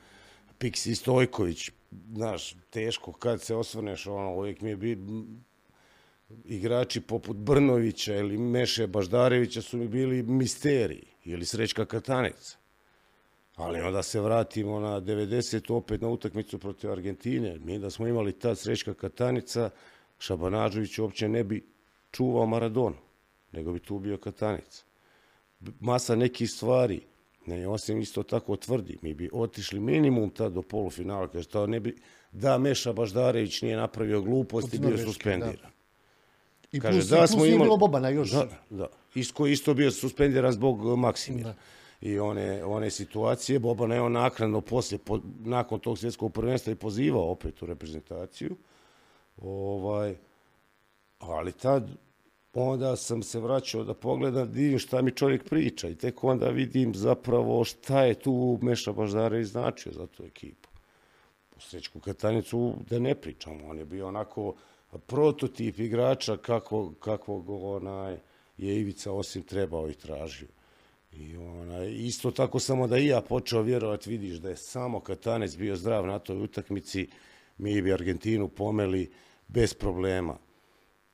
[0.57, 1.71] Piksi Stojković,
[2.13, 4.97] znaš, teško kad se osvrneš, ono, uvijek mi je bi,
[6.45, 12.62] igrači poput Brnovića ili Meše Baždarevića su mi bili misteriji, ili Srećka Katanica.
[13.55, 15.73] Ali onda se vratimo na 90.
[15.73, 17.59] opet na utakmicu protiv Argentine.
[17.59, 19.69] Mi da smo imali tad Srećka Katanica,
[20.19, 21.63] Šabanažović uopće ne bi
[22.11, 22.95] čuvao Maradonu,
[23.51, 24.83] nego bi tu bio Katanica.
[25.79, 27.01] Masa nekih stvari,
[27.45, 31.79] ne, osim isto tako tvrdi, mi bi otišli minimum tad do polufinala, kaže, to ne
[31.79, 31.95] bi,
[32.31, 35.55] da Meša Baždarević nije napravio gluposti, bio Norveške, suspendiran.
[35.55, 35.69] da.
[36.71, 38.31] I Kaže, plus, da i plus smo imali- bilo Bobana još.
[38.31, 38.87] Da, da.
[39.15, 41.49] Isto, isto bio suspendiran zbog Maksimira.
[41.49, 41.55] Da.
[42.05, 46.75] I one, one situacije, Boban je on naknadno poslije, po, nakon tog svjetskog prvenstva i
[46.75, 48.55] pozivao opet u reprezentaciju.
[49.41, 50.15] Ovaj,
[51.19, 51.89] ali tad,
[52.53, 56.95] onda sam se vraćao da pogledam, vidim šta mi čovjek priča i tek onda vidim
[56.95, 60.69] zapravo šta je tu Meša Baždarević značio za tu ekipu.
[61.57, 64.53] U Srećku Katanicu da ne pričamo, on je bio onako
[65.07, 68.17] prototip igrača kako, kakvog onaj,
[68.57, 70.47] je Ivica osim trebao i tražio.
[71.17, 75.57] I onaj, isto tako samo da i ja počeo vjerovati, vidiš da je samo Katanec
[75.57, 77.07] bio zdrav na toj utakmici,
[77.57, 79.11] mi bi Argentinu pomeli
[79.47, 80.37] bez problema.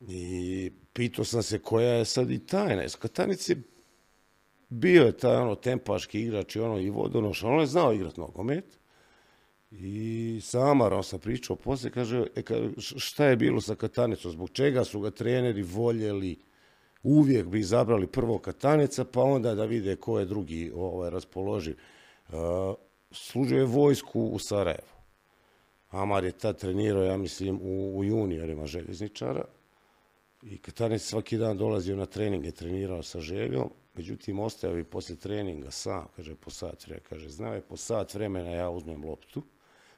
[0.07, 2.83] I pitao sam se koja je sad i tajna.
[2.99, 3.61] Katanec je
[4.69, 8.79] bio je taj ono tempaški igrač i ono i vodonoš, on je znao igrat nogomet.
[9.71, 12.43] I sama on sam pričao poslije, kaže, e,
[12.77, 16.37] šta je bilo sa Katanicom, zbog čega su ga treneri voljeli,
[17.03, 21.75] uvijek bi izabrali prvo Katanica, pa onda da vide ko je drugi ovaj, raspoloživ.
[22.29, 22.35] Uh,
[23.11, 24.99] služio je vojsku u Sarajevu.
[25.89, 29.45] Amar je tad trenirao, ja mislim, u, u juniorima željezničara.
[30.43, 35.71] I Katanic svaki dan dolazio na treninge, trenirao sa željom, međutim ostaje bi posle treninga
[35.71, 39.43] sam, kaže po sat vremena, kaže znao je po sat vremena ja uzmem loptu,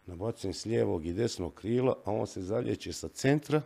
[0.05, 3.61] nabacim s lijevog i desnog krila, a on se zaljeće sa centra,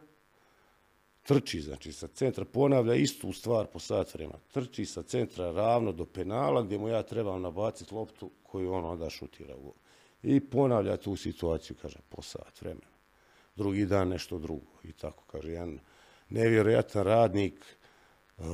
[1.25, 6.05] trči, znači sa centra, ponavlja istu stvar po sat vremena, trči sa centra ravno do
[6.05, 9.73] penala gdje mu ja trebam nabaciti loptu koju on onda šutira u gol.
[10.23, 12.95] I ponavlja tu situaciju, kaže, po sat vremena.
[13.55, 15.79] Drugi dan nešto drugo i tako, kaže, jedan
[16.29, 17.65] nevjerojatan radnik
[18.38, 18.45] uh,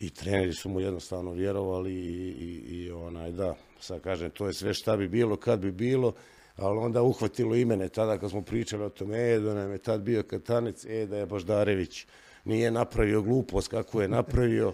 [0.00, 4.52] i treneri su mu jednostavno vjerovali i, i, i onaj, da, sad kažem, to je
[4.52, 6.12] sve šta bi bilo, kad bi bilo,
[6.58, 9.78] ali onda uhvatilo i mene tada kad smo pričali o tome, e, da nam je
[9.78, 12.06] tad bio Katanec, e, da je Baždarević
[12.44, 14.72] nije napravio glupost kako je napravio,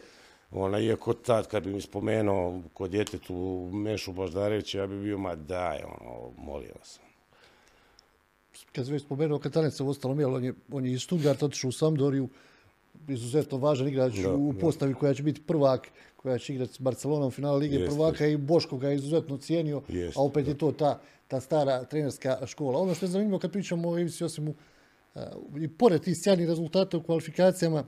[0.50, 5.34] ona, iako tad kad bi mi spomenuo kod djetetu Mešu Baždarevića, ja bi bio, ma
[5.34, 7.00] daj, ono, molim vas.
[8.72, 11.72] Kad već spomenuo Katanica u ostalom, jel, on je, on je iz Stuttgarta otišao u
[11.72, 12.28] Sampdoriju,
[13.08, 14.60] izuzetno važan igrač Da, u da.
[14.60, 15.88] postavi koja će biti prvak,
[16.24, 19.36] koja će igrati s Barcelonom u finalu Lige Jeste, prvaka i Boško ga je izuzetno
[19.36, 22.78] cijenio, Jeste, a opet je to ta, ta stara trenerska škola.
[22.78, 24.54] Ono što je zanimljivo kad pričamo o Ivici Josimu,
[25.14, 25.22] uh,
[25.60, 27.84] i pored tih sjajnih rezultata u kvalifikacijama,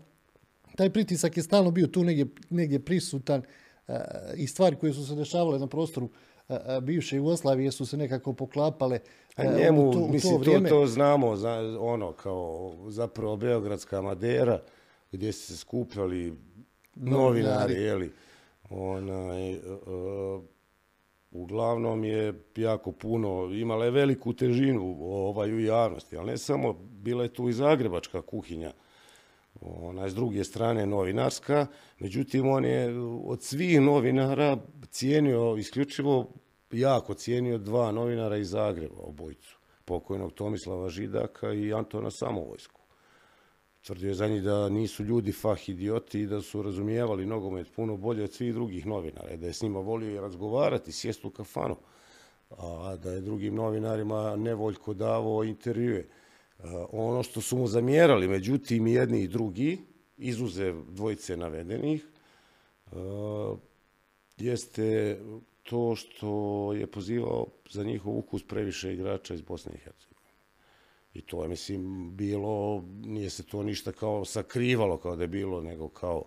[0.77, 3.43] taj pritisak je stalno bio tu negdje, negdje prisutan
[3.89, 3.95] uh,
[4.37, 6.13] i stvari koje su se dešavale na prostoru uh,
[6.49, 8.99] uh, bivše Jugoslavije su se nekako poklapale
[9.37, 10.69] A njemu, u to, u mislim, to to, vrijeme.
[10.69, 14.61] to znamo, za, ono, kao zapravo Beogradska Madera,
[15.13, 16.35] gdje su se skupljali
[16.95, 17.75] novinari, Novinari.
[17.75, 18.13] jeli,
[18.71, 20.43] onaj, uh,
[21.31, 27.23] uglavnom je jako puno, imala je veliku težinu ovaj, u javnosti, ali ne samo, bila
[27.23, 28.73] je tu i zagrebačka kuhinja,
[29.61, 31.67] ona s druge strane novinarska,
[31.99, 34.57] međutim on je od svih novinara
[34.91, 36.27] cijenio isključivo,
[36.73, 42.76] jako cijenio dva novinara iz Zagreba, obojicu, pokojnog Tomislava Židaka i Antona Samovojsku.
[43.87, 47.97] Tvrdio je za njih da nisu ljudi fah idioti i da su razumijevali nogomet puno
[47.97, 51.31] bolje od svih drugih novinara, i da je s njima volio i razgovarati, sjest u
[51.31, 51.77] kafanu,
[52.51, 56.05] a da je drugim novinarima nevoljko davao intervjue.
[56.59, 59.79] A, Ono što su mu zamjerali, međutim, i jedni i drugi,
[60.19, 62.07] izuzev dvojice navedenih,
[62.93, 63.55] a,
[64.37, 65.19] jeste
[65.63, 70.16] to što je pozivao za njihov ukus previše igrača iz Bosne i Hercegovine.
[71.17, 75.61] I to je, mislim, bilo, nije se to ništa kao sakrivalo kao da je bilo,
[75.61, 76.25] nego kao,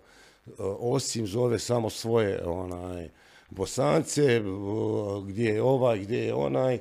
[0.47, 3.09] e, osim zove samo svoje onaj,
[3.49, 4.41] bosance, e,
[5.27, 6.79] gdje je ovaj, gdje je onaj,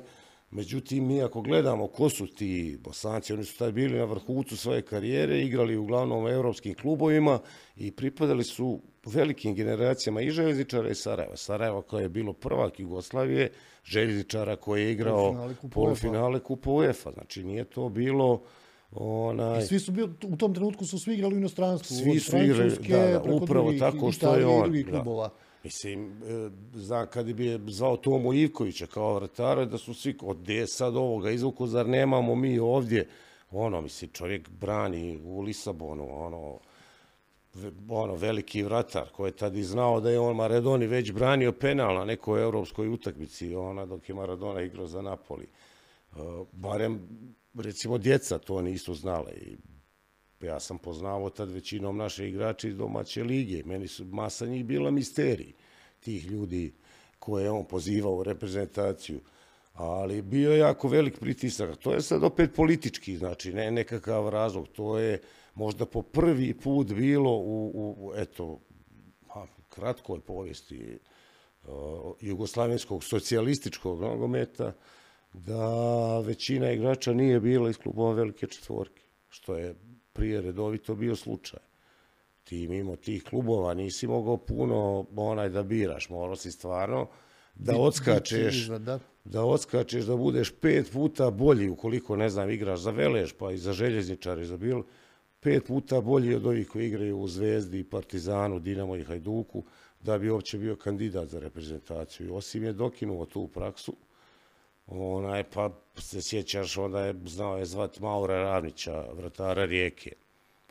[0.51, 4.81] Međutim, mi ako gledamo ko su ti bosanci, oni su tad bili na vrhucu svoje
[4.81, 7.39] karijere, igrali uglavnom u evropskim klubovima
[7.75, 8.81] i pripadali su
[9.13, 11.37] velikim generacijama i železničara i Sarajeva.
[11.37, 13.51] Sarajeva koja je bilo prvak Jugoslavije,
[13.83, 17.11] železničara koji je igrao polufinale kupa UEFA.
[17.11, 18.41] Znači nije to bilo...
[18.91, 19.59] Onaj...
[19.59, 21.95] I svi su bili, u tom trenutku su svi igrali u inostranstvu.
[21.95, 24.83] Svi su igrali, da, da, upravo drugih, tako što je on.
[24.91, 25.29] Da.
[25.63, 30.37] Mislim, e, znam, kad bi je zvao Tomo Ivkovića kao vratara, da su svi, od
[30.37, 33.07] gdje sad ovoga izvuku, zar nemamo mi ovdje,
[33.51, 36.59] ono, mislim, čovjek brani u Lisabonu, ono,
[37.89, 41.95] ono, veliki vratar koji je tad i znao da je on Maradoni već branio penal
[41.95, 45.43] na nekoj evropskoj utakmici, ona dok je Maradona igrao za Napoli.
[45.45, 46.15] E,
[46.51, 47.07] barem,
[47.53, 49.57] recimo, djeca to nisu znale i
[50.41, 53.63] ja sam poznao tad većinom naše igrače iz domaće lige.
[53.65, 55.53] Meni su masa njih bila misteriji
[55.99, 56.73] tih ljudi
[57.19, 59.19] koje je on pozivao u reprezentaciju.
[59.73, 61.77] Ali bio je jako velik pritisak.
[61.77, 64.67] To je sad opet politički, znači ne nekakav razlog.
[64.67, 65.21] To je
[65.59, 68.59] možda po prvi put bilo u, u eto,
[69.27, 70.99] pa, kratkoj povijesti
[71.63, 71.71] uh,
[72.19, 74.73] jugoslavenskog socijalističkog nogometa
[75.33, 79.75] da većina igrača nije bila iz klubova velike četvorke, što je
[80.13, 81.59] prije redovito bio slučaj.
[82.43, 87.07] Ti mimo tih klubova nisi mogao puno onaj da biraš, morao si stvarno
[87.55, 88.99] da odskačeš, da.
[89.23, 93.57] da odskačeš, da budeš pet puta bolji ukoliko, ne znam, igraš za Velež, pa i
[93.57, 94.81] za Željezničar i za Bil,
[95.39, 99.63] pet puta bolji od ovih koji igraju u Zvezdi, Partizanu, Dinamo i Hajduku,
[100.01, 102.35] da bi uopće bio kandidat za reprezentaciju.
[102.35, 103.93] Osim je dokinuo tu praksu,
[104.87, 110.11] onaj, pa se sjećaš, onda je znao je zvat Maura Ravnića, vratara Rijeke,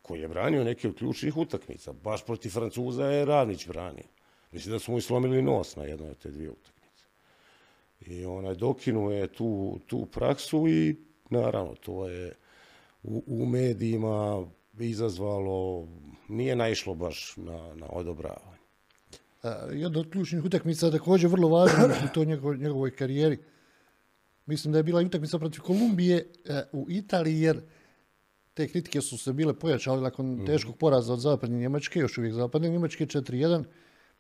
[0.03, 1.93] koji je branio neke od ključnih utakmica.
[1.93, 4.05] Baš proti Francuza je Ravnić branio.
[4.53, 7.05] Mislim da smo mu slomili nos na jednoj od te dvije utakmice.
[8.07, 10.97] I onaj dokinuo je tu, tu praksu i
[11.31, 12.35] naravno to je
[13.03, 14.47] u, u medijima
[14.87, 15.89] izazvalo,
[16.29, 18.59] nije naišlo baš na, na odobravanje.
[19.73, 23.39] Jedna od ključnih utakmica također vrlo važna u toj njegovoj, njegovoj karijeri
[24.49, 27.61] mislim da je bila utakmica protiv Kolumbije e, u Italiji, jer
[28.55, 30.47] te kritike su se bile pojačale nakon mm.
[30.47, 33.65] teškog poraza od zapadne Njemačke, još uvijek zapadne Njemačke, 4-1.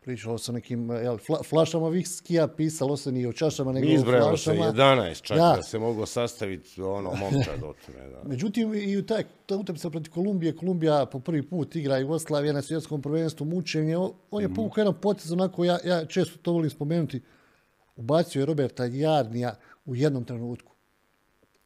[0.08, 4.36] Pričalo se nekim jel, fla, flašama viskija, pisalo se nije o čašama, nego o flašama.
[4.36, 5.52] se 11, čak da.
[5.56, 8.08] da se moglo sastaviti ono momča do tome.
[8.08, 8.22] Da.
[8.30, 12.62] Međutim, i u taj, ta utakmica protiv Kolumbije, Kolumbija po prvi put igra Jugoslavija na
[12.62, 13.96] svjetskom prvenstvu mučenje.
[14.30, 14.54] On je mm.
[14.54, 17.22] povukao jedan potez, onako, ja, ja često to volim spomenuti,
[17.96, 19.54] ubacio je Roberta Jarnija,
[19.86, 20.72] u jednom trenutku.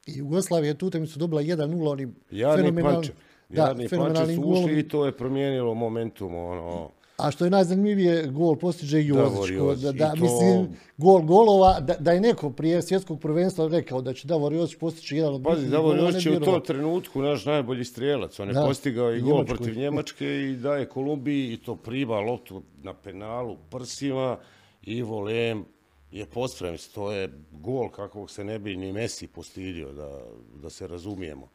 [0.07, 2.14] I Jugoslavija je tu utakmicu dobila 1-0 onim
[2.57, 3.12] fenomenalnim
[3.48, 6.35] da, fenomenalnim su ušli i to je promijenilo momentum.
[6.35, 6.90] Ono.
[7.23, 9.57] A što je najzanimljivije, gol postiže i Jozić.
[9.83, 10.23] Da, da, to...
[10.23, 14.79] Mislim, gol golova, da, da je neko prije svjetskog prvenstva rekao da će Davor Jozić
[14.79, 18.41] postići jedan od Pazi, Davor Jozić je u tom trenutku naš najbolji strijelac.
[18.41, 19.57] On je da, postigao i gol Njemačkoj.
[19.57, 24.39] protiv Njemačke i daje Kolumbiji i to priba loptu na penalu prsima
[24.83, 25.65] i volem
[26.11, 30.21] je posprem, to je gol kakvog se ne bi ni Messi postidio, da,
[30.63, 31.49] da se razumijemo.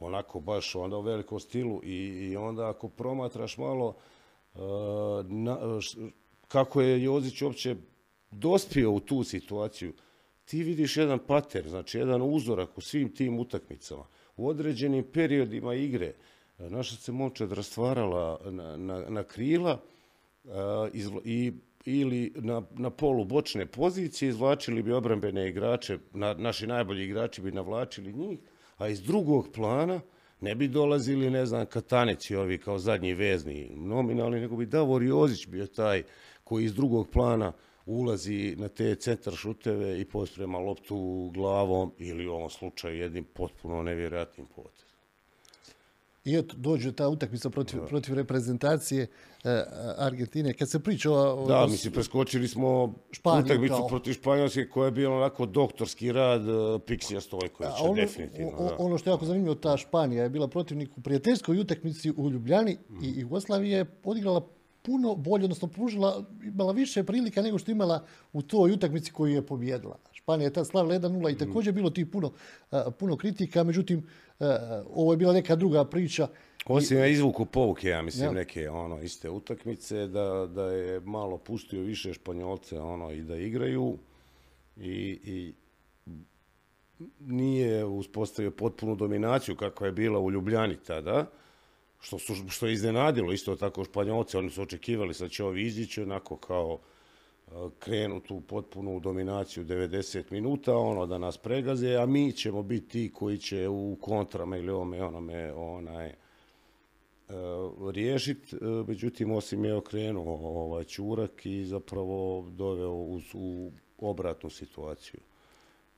[0.00, 1.96] Onako baš onda u velikom stilu i,
[2.30, 3.94] i onda ako promatraš malo
[4.54, 5.96] Eh, na, eh, š,
[6.48, 7.76] kako je Jozić uopće
[8.30, 9.92] dospio u tu situaciju,
[10.44, 14.06] ti vidiš jedan pater, znači jedan uzorak u svim tim utakmicama.
[14.36, 16.06] U određenim periodima igre
[16.58, 19.80] eh, naša se momčad rastvarala na, na, na krila
[20.48, 21.52] a, izvla, i
[21.86, 27.52] ili na, na polu bočne pozicije, izvlačili bi obrambene igrače, na, naši najbolji igrači bi
[27.52, 28.38] navlačili njih,
[28.76, 30.00] a iz drugog plana
[30.44, 35.46] ne bi dolazili, ne znam, Katanici ovi kao zadnji vezni nominalni, nego bi Davor Jozić
[35.46, 36.02] bio taj
[36.44, 37.52] koji iz drugog plana
[37.86, 43.82] ulazi na te centar šuteve i postrema loptu glavom ili u ovom slučaju jednim potpuno
[43.82, 44.83] nevjerojatnim potem.
[46.24, 47.86] I eto, dođe ta utakmica protiv, da.
[47.86, 49.06] protiv reprezentacije
[49.44, 49.64] e,
[49.98, 50.52] Argentine.
[50.52, 51.46] Kad se priča o...
[51.48, 53.88] Da, mislim, preskočili smo Španiju, utakmicu kao...
[53.88, 58.52] protiv Španjolske koja je bila onako doktorski rad uh, Pixija Stojkovića, ono, definitivno.
[58.58, 58.76] O, da.
[58.78, 62.78] Ono što je jako zanimljivo, ta Španija je bila protivnik u prijateljskoj utakmici u Ljubljani
[62.90, 63.04] mm.
[63.04, 64.48] i Jugoslavija je odigrala
[64.82, 69.46] puno bolje, odnosno pružila, imala više prilika nego što imala u toj utakmici koju je
[69.46, 69.98] pobjedila.
[70.24, 72.32] Španija je tad slavila 1-0 i također bilo ti puno,
[72.98, 74.06] puno kritika, međutim,
[74.90, 76.28] ovo je bila neka druga priča.
[76.66, 78.32] Osim ja izvuku povuke, ja mislim, ja.
[78.32, 83.98] neke ono iste utakmice, da, da je malo pustio više Španjolce ono, i da igraju
[84.76, 85.54] i, i
[87.20, 91.30] nije uspostavio potpunu dominaciju kakva je bila u Ljubljani tada,
[92.00, 96.02] što, su, što je iznenadilo isto tako Španjolce, oni su očekivali sad će ovi izići
[96.02, 96.78] onako kao
[97.78, 103.12] krenu tu potpunu dominaciju 90 minuta, ono da nas pregaze, a mi ćemo biti ti
[103.14, 106.14] koji će u kontrama ili ovome onome onaj, uh.
[108.86, 115.20] Međutim, osim je okrenuo ovaj čurak i zapravo doveo u, u obratnu situaciju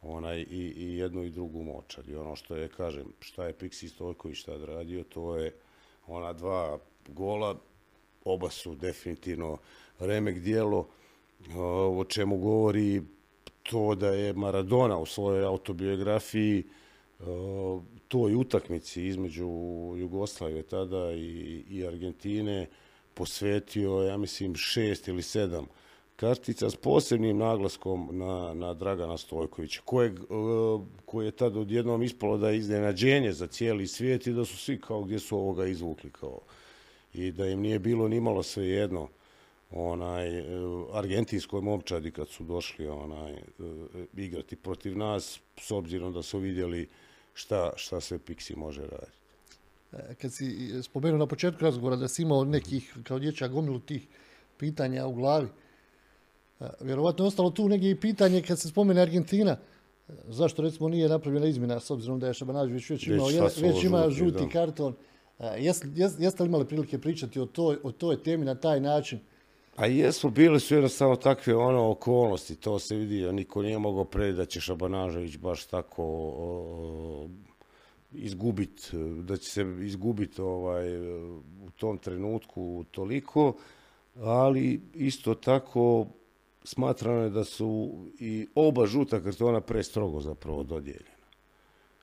[0.02, 2.08] onaj i, i jednu i drugu močar.
[2.08, 5.54] I ono što je, kažem, šta je Pixi Stojković tad radio, to je
[6.06, 6.78] ona dva
[7.08, 7.56] gola,
[8.24, 9.58] oba su definitivno
[9.98, 10.88] remek dijelo,
[11.98, 13.02] o čemu govori
[13.62, 16.64] to da je Maradona u svojoj autobiografiji
[18.08, 19.48] toj utakmici između
[19.96, 22.66] Jugoslavije tada i, i Argentine
[23.14, 25.66] posvetio, ja mislim, šest ili sedam
[26.16, 30.24] kartica s posebnim naglaskom na, na Dragana Stojkovića, kojeg, e,
[31.04, 34.80] koji je tad odjednom ispalo da je iznenađenje za cijeli svijet i da su svi
[34.80, 36.40] kao gdje su ovoga izvukli kao.
[37.14, 39.08] I da im nije bilo ni malo sve jedno
[39.70, 40.44] onaj e,
[40.92, 43.42] argentinskoj momčadi kad su došli onaj e,
[44.16, 46.88] igrati protiv nas s obzirom da su vidjeli
[47.34, 49.16] šta šta sve Pixi može raditi.
[50.20, 54.06] Kad si spomenuo na početku razgovora da si imao nekih kao dječak gomilu tih
[54.58, 55.48] pitanja u glavi,
[56.80, 59.56] Vjerovatno je ostalo tu negdje i pitanje kad se spomene Argentina,
[60.28, 64.10] zašto recimo nije napravljena izmjena s obzirom da je Šabanađević već imao već, već ima
[64.10, 64.48] žuti da.
[64.48, 64.94] karton.
[65.58, 65.88] Jeste,
[66.18, 69.18] jeste li imali prilike pričati o toj, o toj temi na taj način?
[69.76, 74.36] Pa jesmo, bili su jednostavno takve ono okolnosti, to se vidi, niko nije mogao predati
[74.36, 76.04] da će Šabanažević baš tako
[76.36, 77.28] o,
[78.12, 78.90] izgubit,
[79.22, 80.98] da će se izgubiti ovaj,
[81.66, 83.56] u tom trenutku toliko,
[84.14, 86.06] ali isto tako
[86.64, 91.16] smatrano je da su i oba žuta kartona prestrogo zapravo dodijeljena.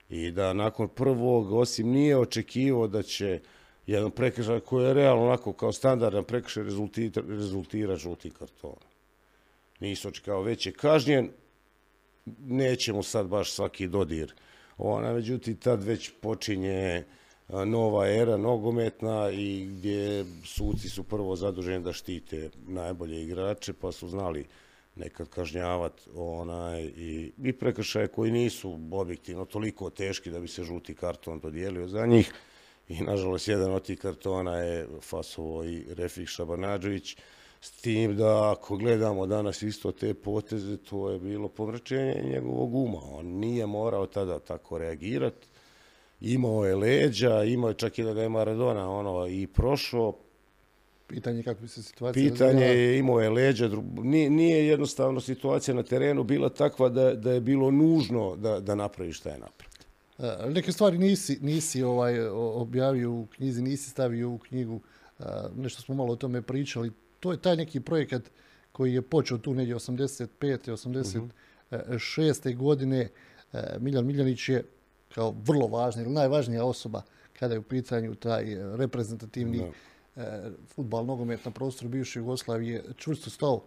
[0.09, 3.39] I da nakon prvog, osim nije očekivao da će
[3.87, 8.75] jedan prekršaj koji je realno onako kao standardan prekršaj rezultira, rezultira žuti karton.
[9.79, 11.29] Nisu znači, očekao već je kažnjen,
[12.39, 14.33] nećemo sad baš svaki dodir.
[14.77, 17.03] Ona, međutim, tad već počinje
[17.49, 24.07] nova era nogometna i gdje suci su prvo zaduženi da štite najbolje igrače, pa su
[24.07, 24.45] znali
[24.95, 30.95] nekad kažnjavati onaj i, i prekršaje koji nisu objektivno toliko teški da bi se žuti
[30.95, 32.33] karton dodijelio za njih.
[32.93, 37.17] I nažalost, jedan od tih kartona je Fasovo i Refik Šabanađović.
[37.61, 42.99] S tim da ako gledamo danas isto te poteze, to je bilo pomračenje njegovog uma.
[43.11, 45.47] On nije morao tada tako reagirati
[46.23, 50.13] imao je leđa, imao je čak i da ga je Maradona ono, i prošao.
[51.07, 53.69] Pitanje kako bi se situacija Pitanje je imao je leđa,
[54.03, 58.75] nije, nije jednostavno situacija na terenu bila takva da, da je bilo nužno da, da
[58.75, 59.72] napravi šta je napravio.
[60.19, 64.81] E, neke stvari nisi, nisi ovaj objavio u knjizi, nisi stavio u knjigu,
[65.19, 65.23] e,
[65.55, 66.91] nešto smo malo o tome pričali.
[67.19, 68.21] To je taj neki projekat
[68.71, 70.27] koji je počeo tu negdje 85.
[70.71, 71.17] 86.
[71.17, 71.29] Uh
[71.71, 72.57] -huh.
[72.57, 73.09] godine.
[73.53, 74.63] E, Miljan Miljanić je
[75.15, 77.01] kao vrlo važna ili najvažnija osoba
[77.39, 79.71] kada je u pitanju taj reprezentativni no.
[80.67, 83.63] futbal nogomet na prostoru bivše Jugoslavije čvrsto stao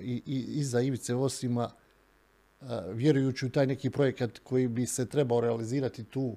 [0.00, 1.70] i, i iza Ivice Osima
[2.62, 6.36] Eh, vjerujući u taj neki projekat koji bi se trebao realizirati tu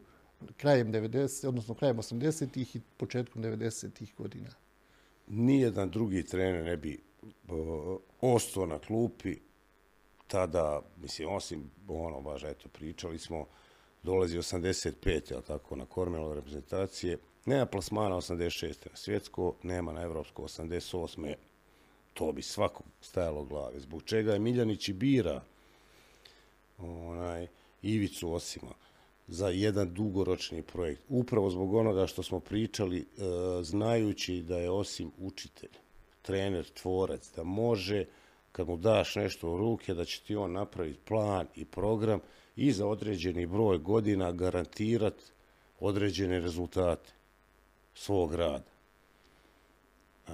[0.57, 4.49] krajem 90 odnosno krajem 80-ih i početkom 90-ih godina.
[5.27, 6.99] Nijedan drugi trener ne bi
[8.21, 9.35] ostao na klupi
[10.27, 13.45] tada, mislim, osim ono, baš, eto, pričali smo,
[14.03, 15.31] dolazi 85.
[15.31, 17.17] jel tako, na kormelo reprezentacije.
[17.45, 18.89] Nema plasmana 86.
[18.89, 21.33] na svjetsko, nema na evropsko 88.
[22.13, 23.79] To bi svakog stajalo glave.
[23.79, 25.41] Zbog čega je Miljanić i bira
[26.77, 27.47] onaj,
[27.81, 28.73] Ivicu Osima
[29.27, 31.01] za jedan dugoročni projekt.
[31.09, 33.03] Upravo zbog onoga što smo pričali, e,
[33.63, 35.69] znajući da je Osim učitelj,
[36.21, 38.05] trener, tvorac, da može,
[38.51, 42.19] kad mu daš nešto u ruke, da će ti on napraviti plan i program,
[42.55, 45.23] i za određeni broj godina garantirati
[45.79, 47.13] određene rezultate
[47.93, 48.71] svog rada.
[50.27, 50.31] E,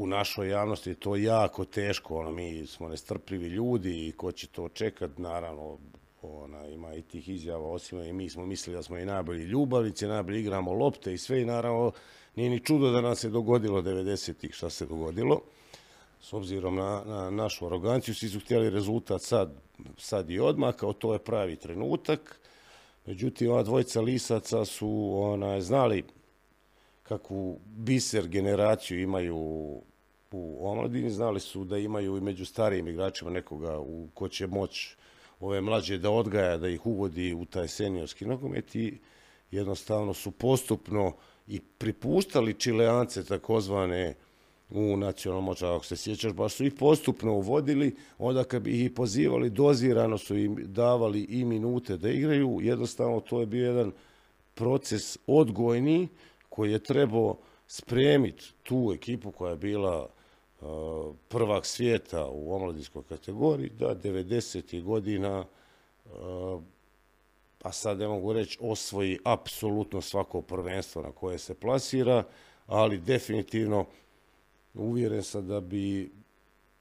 [0.00, 4.46] U našoj javnosti je to jako teško, ono, mi smo nestrpljivi ljudi i ko će
[4.46, 5.78] to čekat, naravno,
[6.22, 10.06] ona, ima i tih izjava, osim i mi smo mislili da smo i najbolji ljubavnici,
[10.06, 11.92] najbolji igramo lopte i sve i naravno
[12.36, 15.40] nije ni čudo da nam se dogodilo 90-ih šta se dogodilo
[16.20, 19.52] s obzirom na, na našu aroganciju, svi su htjeli rezultat sad,
[19.96, 22.40] sad i odmah, kao to je pravi trenutak.
[23.06, 26.04] Međutim, ova dvojica lisaca su ona, znali
[27.08, 29.36] kakvu biser generaciju imaju
[30.32, 34.96] u omladini, znali su da imaju i među starijim igračima nekoga u ko će moć
[35.40, 38.98] ove mlađe da odgaja, da ih uvodi u taj seniorski nogomet i
[39.50, 41.12] jednostavno su postupno
[41.46, 44.14] i pripuštali čileance takozvane
[44.70, 45.76] u nacionalnom močaru.
[45.76, 50.36] Ako se sjećaš, baš su ih postupno uvodili, onda kad bi ih pozivali, dozirano su
[50.36, 52.58] im davali i minute da igraju.
[52.62, 53.92] Jednostavno, to je bio jedan
[54.54, 56.08] proces odgojni
[56.58, 57.36] koji je trebao
[57.66, 60.08] spremiti tu ekipu koja je bila
[60.60, 64.82] uh, prvak svijeta u omladinskoj kategoriji, da 90.
[64.82, 65.44] godina,
[66.04, 66.62] uh,
[67.70, 72.24] sad ne mogu reći, osvoji apsolutno svako prvenstvo na koje se plasira,
[72.66, 73.86] ali definitivno
[74.74, 76.12] uvjeren sam da bi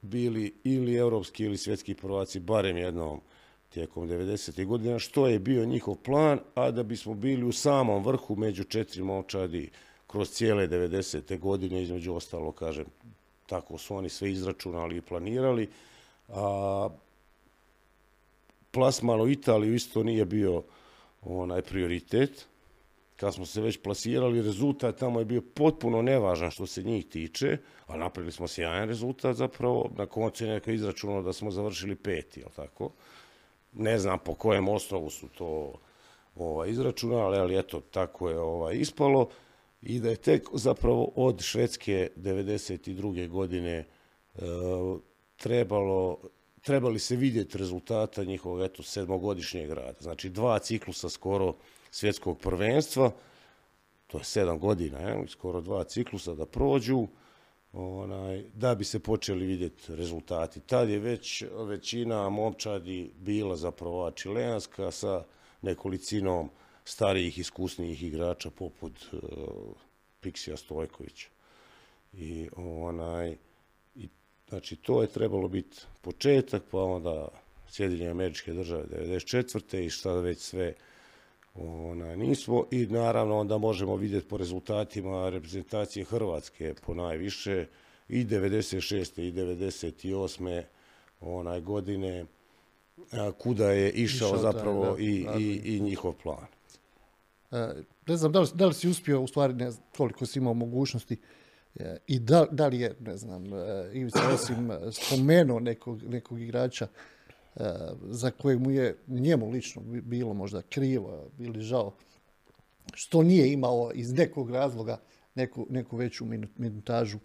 [0.01, 3.21] bili ili evropski ili svjetski prvaci barem jednom
[3.69, 4.65] tijekom 90.
[4.65, 9.03] godina, što je bio njihov plan, a da bismo bili u samom vrhu među četiri
[9.03, 9.69] momčadi
[10.07, 11.39] kroz cijele 90.
[11.39, 12.85] godine, između ostalo, kažem,
[13.45, 15.69] tako su oni sve izračunali i planirali.
[16.27, 16.89] A,
[18.71, 20.63] plasman u Italiju isto nije bio
[21.21, 22.47] onaj prioritet,
[23.15, 27.57] kad smo se već plasirali, rezultat tamo je bio potpuno nevažan što se njih tiče,
[27.87, 32.39] a napravili smo sjajan rezultat zapravo, na koncu je neka izračunalo da smo završili peti,
[32.39, 32.91] jel tako?
[33.77, 35.73] Ne znam po kojem osnovu su to
[36.35, 39.29] ovaj, izračunali, ali eto, tako je ovaj, ispalo.
[39.81, 43.27] I da je tek zapravo od Švedske 92.
[43.27, 43.85] godine e,
[45.37, 46.17] trebalo,
[46.61, 49.97] trebali se vidjeti rezultata njihovog eto, sedmogodišnjeg rada.
[49.99, 51.55] Znači dva ciklusa skoro
[51.91, 53.11] svjetskog prvenstva,
[54.07, 57.07] to je sedam godina, je, skoro dva ciklusa da prođu,
[57.77, 60.59] onaj, da bi se počeli vidjeti rezultati.
[60.59, 65.23] Tad je već većina momčadi bila zapravo čilenska sa
[65.61, 66.49] nekolicinom
[66.85, 69.19] starijih, iskusnijih igrača poput uh,
[70.21, 71.29] Piksija Stojkovića.
[72.13, 73.35] I onaj,
[73.95, 74.07] i,
[74.49, 77.27] znači to je trebalo biti početak, pa onda
[77.69, 79.85] Sjedinje američke države 94.
[79.85, 80.73] i šta već sve
[81.57, 87.65] ona, nismo i naravno onda možemo vidjeti po rezultatima reprezentacije Hrvatske po najviše
[88.09, 89.21] i 96.
[89.21, 90.63] i 98.
[91.21, 92.25] onaj godine
[93.37, 96.45] kuda je išao, išao zapravo da, i, da, i, i njihov plan.
[97.51, 100.39] E, ne znam, da li, da li si uspio, u stvari, ne znam, koliko si
[100.39, 101.17] imao mogućnosti
[101.75, 106.87] e, i da, da li je, ne znam, e, Ivica osim spomenuo nekog, nekog igrača
[107.59, 111.93] Eh, za kojeg mu je njemu lično bilo možda krivo ili žao,
[112.93, 114.99] što nije imao iz nekog razloga
[115.35, 116.25] neku, neku veću
[116.57, 117.17] minutažu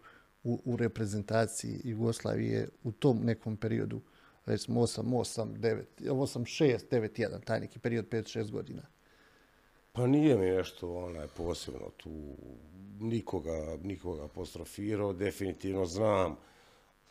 [0.44, 4.00] u, u reprezentaciji Jugoslavije u tom nekom periodu,
[4.46, 8.82] recimo 8, 8, 9, 8, 6, 9, 1, taj neki period 5, 6 godina.
[9.92, 12.10] Pa nije mi nešto onaj posebno tu
[13.00, 16.36] nikoga, nikoga apostrofirao, definitivno znam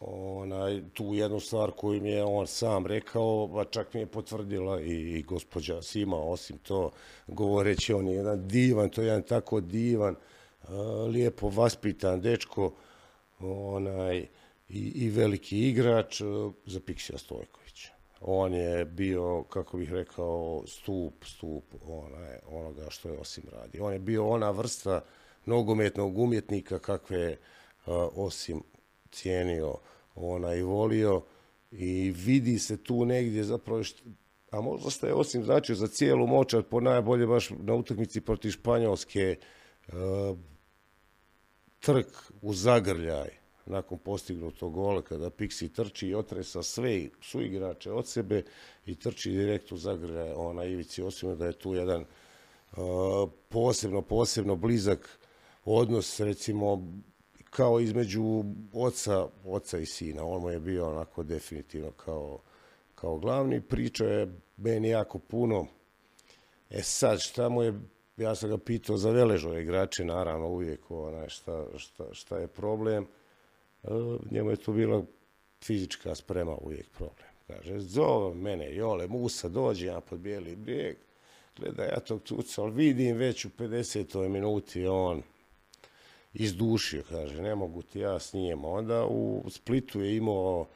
[0.02, 4.82] onaj, tu jednu stvar koju mi je on sam rekao, pa čak mi je potvrdila
[4.82, 6.92] i, i gospođa Sima, osim to,
[7.28, 10.68] govoreći on je jedan divan, to je jedan tako divan, e,
[11.08, 12.74] lijepo vaspitan dečko,
[13.40, 14.28] onaj,
[14.70, 16.26] i, i veliki igrač e,
[16.66, 17.94] za Piksija Stojkovića.
[18.22, 23.80] On je bio, kako bih rekao, stup, stup onaj, onoga što je Osim radi.
[23.80, 25.02] On je bio ona vrsta
[25.46, 27.38] nogometnog umjetnika kakve
[27.86, 28.64] uh, Osim
[29.12, 29.76] cijenio
[30.16, 31.22] ona i volio
[31.72, 34.04] i vidi se tu negdje zapravo što,
[34.52, 38.52] a možda ste je osim značio za cijelu močar po najbolje baš na utakmici protiv
[38.52, 39.36] Španjolske
[39.88, 39.92] e,
[41.80, 42.08] trk
[42.42, 43.30] u zagrljaj
[43.66, 48.44] nakon postignutog gola kada Pixi trči i otresa sve su igrače od sebe
[48.86, 52.06] i trči direkt u zagrljaj ona Ivici osim da je tu jedan e,
[53.50, 55.20] posebno posebno blizak
[55.66, 56.88] odnos recimo
[57.52, 58.44] kao između
[58.74, 60.26] oca, oca i sina.
[60.26, 62.40] On mu je bio onako definitivno kao,
[62.96, 63.62] kao glavni.
[63.62, 64.28] Pričao je
[64.58, 65.68] meni jako puno.
[66.70, 67.74] E sad, šta mu je,
[68.18, 73.08] ja sam ga pitao za veležove igrače, naravno uvijek onaj, šta, šta, šta je problem.
[73.84, 73.88] E,
[74.32, 75.04] njemu je to bila
[75.64, 77.32] fizička sprema uvijek problem.
[77.48, 80.98] Kaže, zove mene, Jole, Musa, dođi ja pod bijeli brijeg.
[81.58, 84.28] Gledaj, ja tog tuca, ali vidim već u 50.
[84.28, 85.22] minuti on,
[86.34, 88.66] izdušio, kaže, ne mogu ti ja s njim.
[88.66, 90.68] Onda u Splitu je imao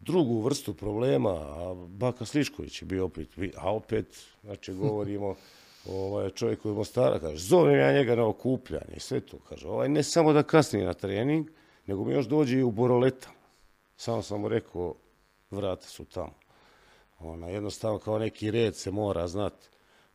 [0.00, 5.34] drugu vrstu problema, a Baka Slišković je bio opet, a opet, znači, govorimo,
[5.90, 9.88] ovaj čovjek koji je Mostara, kaže, zovem ja njega na okupljanje, sve to, kaže, ovaj
[9.88, 11.50] ne samo da kasni na trening,
[11.86, 13.30] nego mi još dođe i u Boroleta.
[13.96, 14.94] Samo sam mu rekao,
[15.50, 16.34] vrata su tamo.
[17.18, 19.52] Ona, jednostavno, kao neki red se mora znat.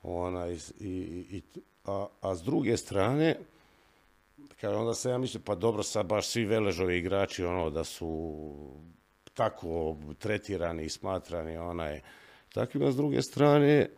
[0.03, 1.41] Ona, i, i, i,
[1.85, 3.35] a, a s druge strane,
[4.61, 8.35] Kaže, onda se ja mislim, pa dobro, sad baš svi veležovi igrači, ono, da su
[9.33, 12.01] tako tretirani i smatrani, onaj,
[12.53, 13.89] takvima s druge strane, e,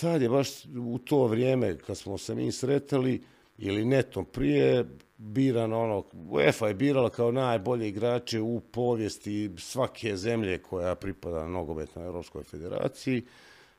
[0.00, 3.22] tad je baš u to vrijeme, kad smo se mi sretali,
[3.58, 4.84] ili netom prije,
[5.16, 12.06] biran ono, UEFA je birala kao najbolje igrače u povijesti svake zemlje koja pripada nogometnoj
[12.06, 13.22] Europskoj federaciji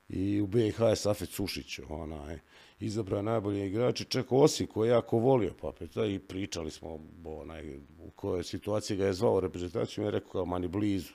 [0.09, 2.39] i u BiH je Safet Sušić onaj,
[2.79, 8.11] izabrao najbolje igrače, čak Osi koji je jako volio Papeta i pričali smo onaj, u
[8.15, 11.13] kojoj situaciji ga je zvao reprezentaciju i je rekao kao mani blizu.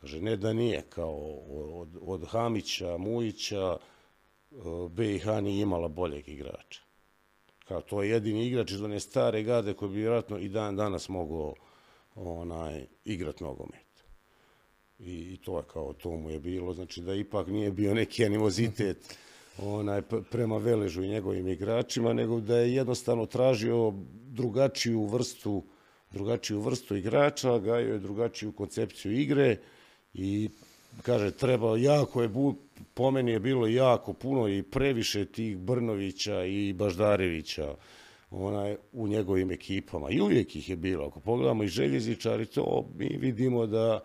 [0.00, 1.16] Kaže, ne da nije, kao
[1.80, 3.76] od, od Hamića, Mujića,
[4.90, 6.80] BiH nije imala boljeg igrača.
[7.68, 11.08] Kao to je jedini igrač iz one stare garde koji bi vjerojatno i dan danas
[11.08, 11.54] mogao
[12.14, 14.04] onaj, igrat nogomet.
[14.98, 18.24] I, I to je kao, to mu je bilo, znači da ipak nije bio neki
[18.26, 19.18] animozitet
[19.62, 23.92] onaj, prema Veležu i njegovim igračima, nego da je jednostavno tražio
[24.26, 25.62] drugačiju vrstu
[26.10, 29.56] drugačiju vrstu igrača, gajio je drugačiju koncepciju igre
[30.14, 30.48] i
[31.02, 32.30] kaže, treba, jako je,
[32.94, 37.74] po meni je bilo jako puno i previše tih Brnovića i Baždarevića
[38.30, 40.10] onaj, u njegovim ekipama.
[40.10, 41.06] I uvijek ih je bilo.
[41.06, 44.00] Ako pogledamo i željezičari, to mi vidimo da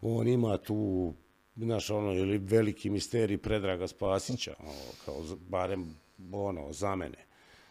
[0.00, 1.14] on ima tu
[1.56, 4.72] znaš, ono ili veliki misterij Predraga Spasića, ono,
[5.04, 5.96] kao barem
[6.32, 7.26] ono za mene.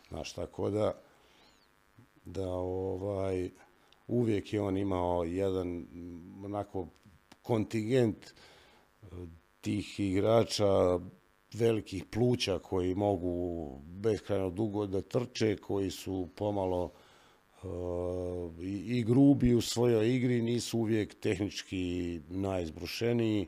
[0.09, 1.01] Znaš, tako da
[2.25, 3.49] da ovaj
[4.07, 6.88] uvijek je on imao jedan mm, onako
[7.41, 9.05] kontingent e,
[9.61, 10.99] tih igrača
[11.53, 16.91] velikih pluća koji mogu beskrajno dugo da trče, koji su pomalo
[17.63, 17.69] uh,
[18.61, 23.47] i, i grubi u svojoj igri, nisu uvijek tehnički najizbrušeniji,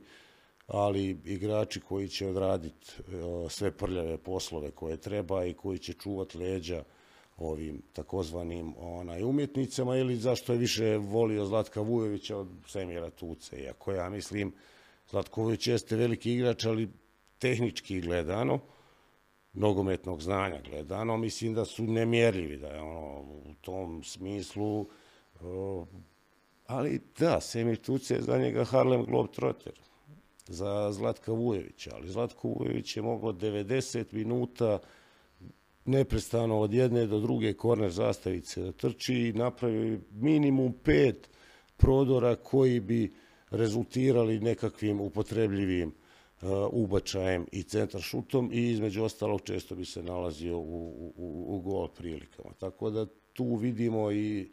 [0.67, 6.37] ali igrači koji će odraditi e, sve prljave poslove koje treba i koji će čuvati
[6.37, 6.83] leđa
[7.37, 13.57] ovim takozvanim onaj umjetnicama ili zašto je više volio Zlatka Vujovića od Semira Tuce.
[13.57, 14.53] Iako ja mislim,
[15.09, 16.89] Zlatko Vujović jeste veliki igrač, ali
[17.39, 18.59] tehnički gledano,
[19.53, 24.85] nogometnog znanja gledano, mislim da su nemjerljivi, da je ono, u tom smislu, e,
[26.67, 29.73] ali da, Semir Tuce je za njega Harlem Globetrotter,
[30.47, 34.79] za Zlatka Vujovića, ali Zlatko Vujović je mogao 90 minuta
[35.85, 41.29] neprestano od jedne do druge korner zastavice da trči i napravi minimum pet
[41.77, 43.13] prodora koji bi
[43.49, 45.89] rezultirali nekakvim upotrebljivim
[46.41, 51.59] uh, ubačajem i centar šutom i između ostalog često bi se nalazio u, u, u
[51.59, 52.53] gol prilikama.
[52.59, 54.49] Tako da tu vidimo i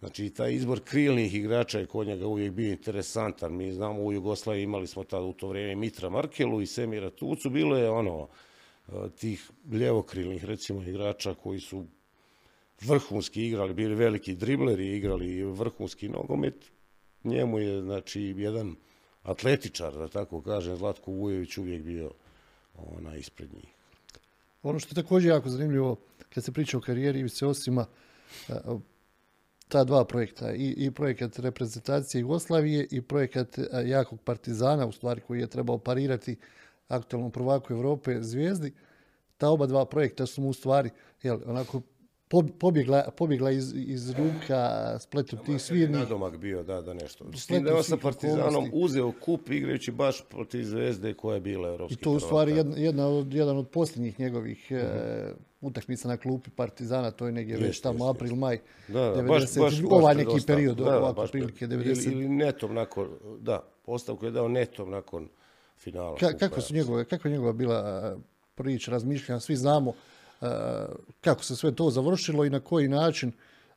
[0.00, 3.56] Znači, taj izbor krilnih igrača je kod njega uvijek bio interesantan.
[3.56, 7.50] Mi znamo, u Jugoslaviji imali smo tada u to vrijeme Mitra Markelu i Semira Tucu.
[7.50, 8.28] Bilo je ono,
[8.88, 11.84] e, tih ljevokrilnih, recimo, igrača koji su
[12.80, 16.70] vrhunski igrali, bili veliki dribleri, igrali vrhunski nogomet.
[17.24, 18.76] Njemu je, znači, jedan
[19.22, 22.10] atletičar, da tako kažem, Zlatko Vujević uvijek bio
[22.74, 23.74] ona ispred njih.
[24.62, 25.96] Ono što je također jako zanimljivo,
[26.34, 27.86] kad se priča o karijeri Ivice Osima,
[28.48, 28.54] e,
[29.68, 35.20] ta dva projekta, i, i projekat reprezentacije Jugoslavije i projekat e, jakog partizana, u stvari
[35.20, 36.36] koji je trebao parirati
[36.88, 38.72] aktualnom prvaku Evrope zvijezdi,
[39.36, 40.90] ta oba dva projekta su mu u stvari
[41.22, 41.80] jel, onako
[42.58, 45.98] pobjegla, pobjegla iz, iz ruka spletu tih svirnih.
[45.98, 47.24] Nadomak bio, da, da nešto.
[47.34, 51.68] S tim da je sa Partizanom uzeo kup igrajući baš protiv Zvezde koja je bila
[51.68, 54.82] evropski I to u stvari jedna, jedna od, jedan od posljednjih njegovih uh -huh.
[54.82, 58.58] e, utakmica na klupi Partizana, to je negdje jest, već tamo jest, april, maj,
[58.88, 62.06] da, da, 90, baš, baš, ovaj neki dosta, period, da, ovako prilike 90.
[62.06, 63.08] Ili, ili netom nakon,
[63.40, 65.28] da, ostavku je dao netom nakon
[65.78, 66.16] finala.
[66.16, 68.16] Ka, kako su njegove, kako je njegova bila
[68.54, 69.96] priča, razmišljanja, svi znamo uh,
[70.40, 70.86] Eh,
[71.20, 73.32] kako se sve to završilo i na koji način.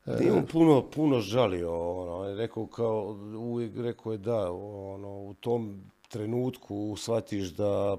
[0.06, 3.06] Eh, uh, on puno, puno žalio, ono, je rekao kao,
[3.38, 7.98] uvijek rekao je da, ono, u tom trenutku shvatiš da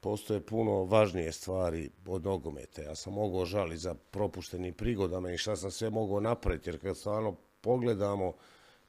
[0.00, 2.82] postoje puno važnije stvari od nogometa.
[2.82, 6.96] Ja sam mogao žali za propuštenim prigodama i šta sam sve mogao napraviti, jer kad
[6.96, 8.32] stvarno pogledamo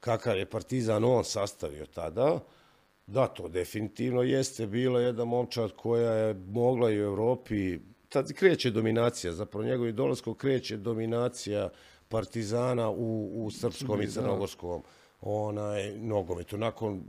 [0.00, 2.40] kakav je Partizan on sastavio tada,
[3.08, 7.78] Da, to definitivno jeste bila jedna momčad koja je mogla i u Evropi,
[8.08, 11.68] tad kreće dominacija, zapravo njegovi dolazko kreće dominacija
[12.08, 14.82] partizana u, u srpskom i crnogorskom.
[15.20, 16.58] Onaj, nogometu.
[16.58, 17.02] Nakon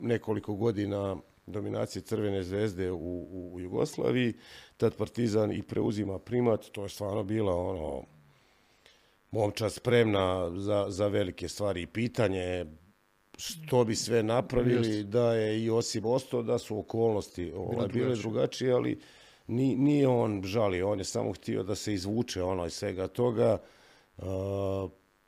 [0.00, 4.34] nekoliko godina dominacije Crvene zvezde u, u, u Jugoslaviji,
[4.76, 8.02] tad partizan i preuzima primat, to je stvarno bila ono,
[9.30, 11.82] momčad spremna za, za velike stvari.
[11.82, 12.66] I pitanje
[13.36, 18.72] što bi sve napravili, da je i osim ostao, da su okolnosti ovaj, bile drugačije,
[18.72, 19.00] ali
[19.50, 23.58] ni, nije on žali, on je samo htio da se izvuče ono iz svega toga
[24.16, 24.24] uh,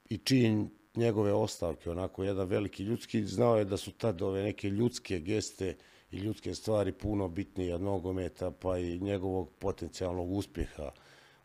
[0.08, 4.70] i čin njegove ostavke, onako jedan veliki ljudski, znao je da su tad ove neke
[4.70, 5.76] ljudske geste
[6.10, 10.90] i ljudske stvari puno bitnije od nogometa, pa i njegovog potencijalnog uspjeha.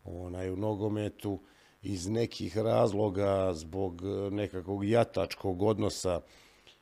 [0.03, 1.39] Onaj, u nogometu
[1.81, 6.21] iz nekih razloga zbog uh, nekakvog jatačkog odnosa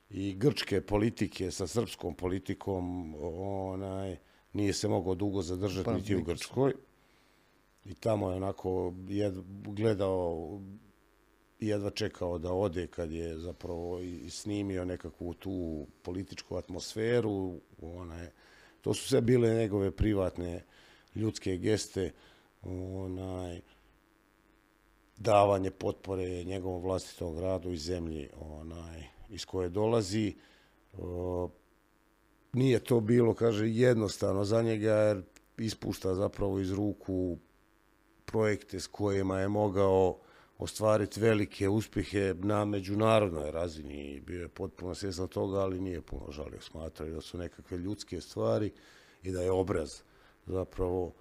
[0.10, 4.18] i grčke politike sa srpskom politikom onaj
[4.56, 6.74] nije se mogao dugo zadržati pa, niti u Grčkoj.
[7.86, 9.34] I tamo je onako jed,
[9.66, 10.60] gledao
[11.60, 17.60] jedva čekao da ode kad je zapravo i snimio nekakvu tu političku atmosferu.
[17.82, 18.28] Onaj,
[18.82, 20.64] to su sve bile njegove privatne
[21.16, 22.12] ljudske geste.
[22.64, 23.62] Onaj,
[25.18, 30.36] davanje potpore njegovom vlastitom gradu i zemlji onaj, iz koje dolazi.
[30.98, 31.50] O,
[32.56, 35.22] nije to bilo, kaže, jednostavno za njega, jer
[35.58, 37.38] ispušta zapravo iz ruku
[38.26, 40.18] projekte s kojima je mogao
[40.58, 44.22] ostvariti velike uspjehe na međunarodnoj razini.
[44.26, 46.62] Bio je potpuno svjesan toga, ali nije puno žalio.
[46.62, 48.72] Smatrao da su nekakve ljudske stvari
[49.24, 50.02] i da je obraz
[50.46, 51.14] zapravo...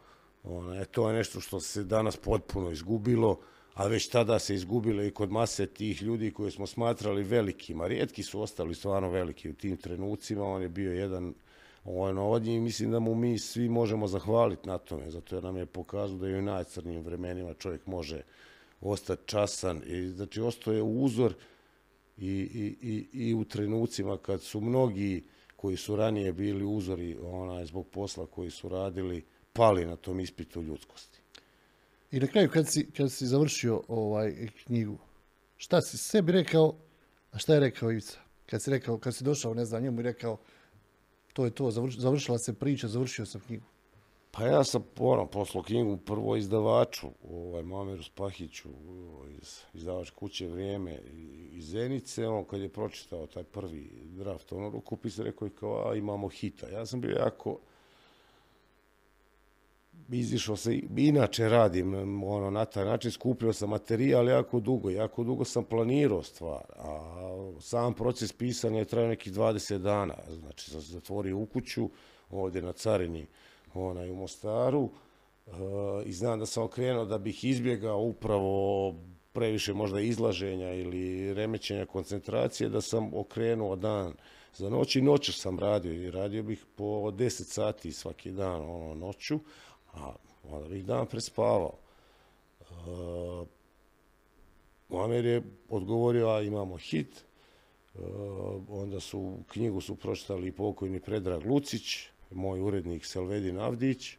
[0.44, 3.40] Ona, to je nešto što se danas potpuno izgubilo
[3.74, 7.86] a već tada se izgubilo i kod mase tih ljudi koje smo smatrali velikima.
[7.86, 11.34] Rijetki su ostali stvarno veliki u tim trenucima, on je bio jedan
[11.84, 15.56] ono, od njih mislim da mu mi svi možemo zahvaliti na tome, zato jer nam
[15.56, 18.22] je pokazao da i u najcrnijim vremenima čovjek može
[18.80, 19.82] ostati časan.
[19.86, 21.34] I, znači, ostoje uzor
[22.16, 25.24] i, i, i, i u trenucima kad su mnogi
[25.56, 30.62] koji su ranije bili uzori onaj, zbog posla koji su radili, pali na tom ispitu
[30.62, 31.13] ljudskosti.
[32.14, 34.98] I na kraju, kad si, kad si završio ovaj knjigu,
[35.56, 36.74] šta si sebi rekao,
[37.32, 38.18] a šta je rekao Ivica?
[38.46, 40.36] Kad si rekao, kad si došao, ne znam, njemu i rekao,
[41.32, 43.64] to je to, završila se priča, završio sam knjigu.
[44.30, 50.48] Pa ja sam ono, poslao knjigu prvo izdavaču, ovaj, Mameru Spahiću ovaj, iz izdavač kuće
[50.48, 50.98] Vrijeme
[51.52, 52.26] iz Zenice.
[52.26, 56.68] On kad je pročitao taj prvi draft, ono rukopis, rekao je kao, a imamo hita.
[56.68, 57.58] Ja sam bio jako,
[60.12, 65.44] izišao se, inače radim ono, na taj način, skupio sam materijal jako dugo, jako dugo
[65.44, 67.00] sam planirao stvar, a
[67.60, 71.90] sam proces pisanja je trajao nekih 20 dana, znači sam se zatvorio u kuću,
[72.30, 73.26] ovdje na Carini,
[73.74, 74.90] onaj, u Mostaru,
[75.46, 75.50] e,
[76.04, 78.94] i znam da sam okrenuo da bih izbjegao upravo
[79.32, 84.14] previše možda izlaženja ili remećenja koncentracije, da sam okrenuo dan
[84.54, 88.94] za noć i noću sam radio i radio bih po 10 sati svaki dan ono,
[88.94, 89.40] noću,
[89.94, 90.12] a
[90.50, 91.72] onda bih dan prespavao.
[92.70, 93.46] Uh,
[94.88, 97.24] Muamer je odgovorio, a imamo hit,
[97.94, 98.02] uh,
[98.68, 104.16] onda su knjigu su pročitali pokojni Predrag Lucić, moj urednik Selvedin Avdić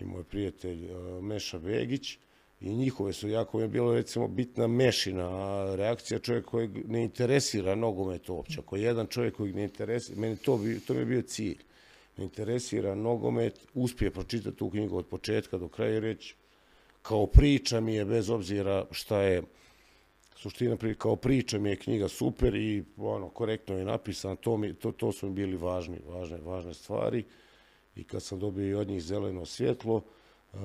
[0.00, 2.18] i moj prijatelj uh, Meša Begić,
[2.62, 5.28] i njihove su jako je bilo recimo bitna mešina
[5.74, 8.60] reakcija čovjek koji ne interesira nogomet uopće.
[8.60, 11.58] Ako je jedan čovjek koji ne interesira, meni to, bi, to mi je bio cilj
[12.18, 16.34] interesira nogomet, uspije pročitati tu knjigu od početka do kraja i reći
[17.02, 19.42] kao priča mi je, bez obzira šta je
[20.36, 24.74] suština priča, kao priča mi je knjiga super i ono, korektno je napisan, to, mi,
[24.74, 27.24] to, to su mi bili važni, važne, važne stvari.
[27.96, 30.02] I kad sam dobio i od njih zeleno svjetlo,
[30.52, 30.60] uh,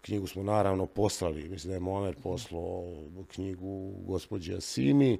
[0.00, 2.84] knjigu smo naravno poslali, mislim da je Mohamed poslao
[3.28, 5.18] knjigu gospođe Asimi,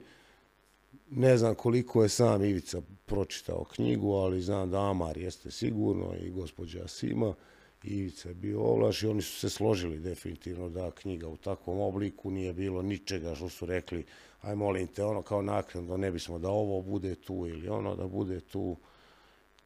[1.11, 6.31] Ne znam koliko je sam Ivica pročitao knjigu, ali znam da Amar jeste sigurno i
[6.31, 7.35] gospođa Sima.
[7.83, 12.31] Ivica je bio ovlaš i oni su se složili definitivno da knjiga u takvom obliku
[12.31, 14.05] nije bilo ničega što su rekli
[14.43, 18.07] aj molim te ono kao naknadno ne bismo da ovo bude tu ili ono da
[18.07, 18.77] bude tu.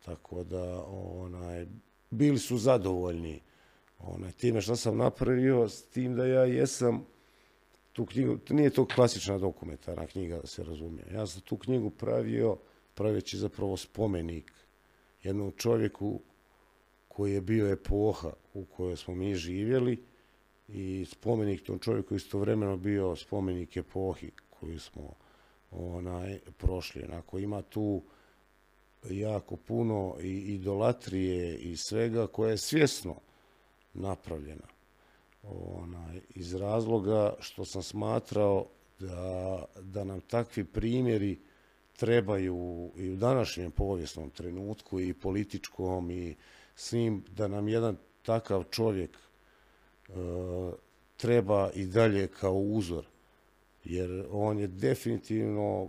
[0.04, 1.66] Tako da onaj,
[2.10, 3.40] bili su zadovoljni
[3.98, 7.04] onaj, time što sam napravio s tim da ja jesam
[7.98, 11.06] tu knjigu, nije to klasična dokumentarna knjiga, da se razumije.
[11.12, 12.56] Ja sam tu knjigu pravio,
[12.94, 14.52] praveći zapravo spomenik
[15.22, 16.20] jednom čovjeku
[17.08, 20.04] koji je bio epoha u kojoj smo mi živjeli
[20.68, 25.14] i spomenik tom čovjeku istovremeno bio spomenik epohi koju smo
[25.70, 27.02] onaj prošli.
[27.02, 28.02] Onako, ima tu
[29.10, 33.14] jako puno i idolatrije i svega koje je svjesno
[33.94, 34.77] napravljena
[35.50, 38.66] onaj, iz razloga što sam smatrao
[38.98, 41.38] da, da nam takvi primjeri
[41.96, 46.36] trebaju i u današnjem povijesnom trenutku i političkom i
[46.74, 50.12] svim, da nam jedan takav čovjek e,
[51.16, 53.06] treba i dalje kao uzor.
[53.84, 55.88] Jer on je definitivno,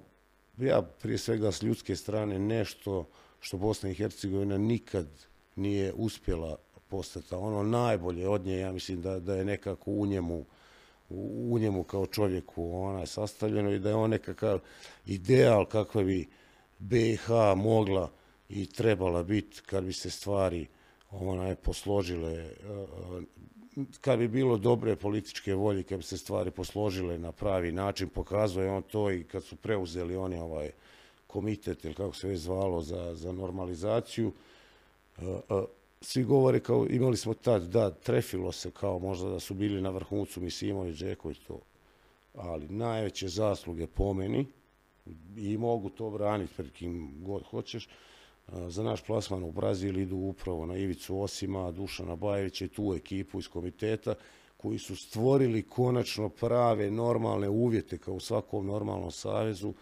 [0.58, 3.08] ja prije svega s ljudske strane, nešto
[3.40, 5.08] što Bosna i Hercegovina nikad
[5.56, 6.58] nije uspjela
[6.90, 10.46] postata ono najbolje od nje, ja mislim da, da je nekako u njemu,
[11.10, 14.60] u, njemu kao čovjeku ona je sastavljeno i da je on nekakav
[15.06, 16.28] ideal kakva bi
[16.80, 18.12] BiH mogla
[18.50, 20.68] i trebala biti kad bi se stvari
[21.12, 26.52] ona je posložile e, e, kad bi bilo dobre političke volje, kad bi se stvari
[26.52, 30.72] posložile na pravi način, pokazuje on to i kad su preuzeli oni ovaj
[31.28, 34.34] komitet ili kako se već zvalo za, za normalizaciju,
[35.18, 35.22] e,
[36.02, 39.90] svi govore kao imali smo tad, da, trefilo se kao možda da su bili na
[39.90, 41.60] vrhuncu Misimović, Džeković to,
[42.34, 44.46] ali najveće zasluge po meni,
[45.38, 47.90] i mogu to braniti pred kim god hoćeš,
[48.68, 53.40] za naš plasman u Brazil idu upravo na Ivicu Osima, Dušana Bajevića i tu ekipu
[53.40, 54.16] iz komiteta
[54.58, 59.74] koji su stvorili konačno prave normalne uvjete kao u svakom normalnom savezu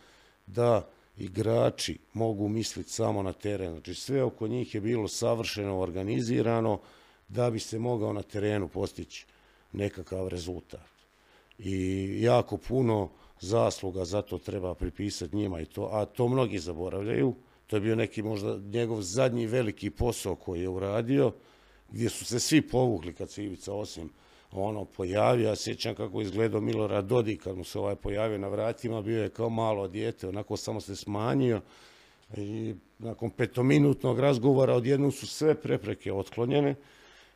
[0.46, 3.72] da igrači mogu misliti samo na teren.
[3.72, 6.80] Znači sve oko njih je bilo savršeno organizirano
[7.28, 9.26] da bi se mogao na terenu postići
[9.72, 10.90] nekakav rezultat.
[11.60, 13.10] I jako puno
[13.40, 17.36] zasluga za to treba pripisati njima i to, a to mnogi zaboravljaju.
[17.68, 21.32] To je bio neki možda njegov zadnji veliki posao koji je uradio,
[21.92, 24.10] gdje su se svi povukli kad se Ivica osim
[24.52, 25.50] ono pojavio.
[25.50, 29.30] Ja sjećam kako izgledao Milorad Dodi kad mu se ovaj pojavio na vratima, bio je
[29.30, 31.62] kao malo dijete, onako samo se smanjio.
[32.38, 36.76] I nakon petominutnog razgovora odjednom su sve prepreke otklonjene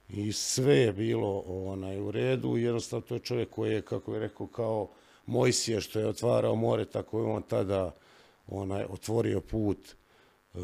[0.09, 2.57] i sve je bilo onaj u redu.
[2.57, 4.89] Jednostavno to je čovjek koji je, kako je rekao, kao
[5.25, 7.95] Mojsije što je otvarao more, tako je on tada
[8.47, 9.77] onaj, otvorio put
[10.53, 10.61] uh,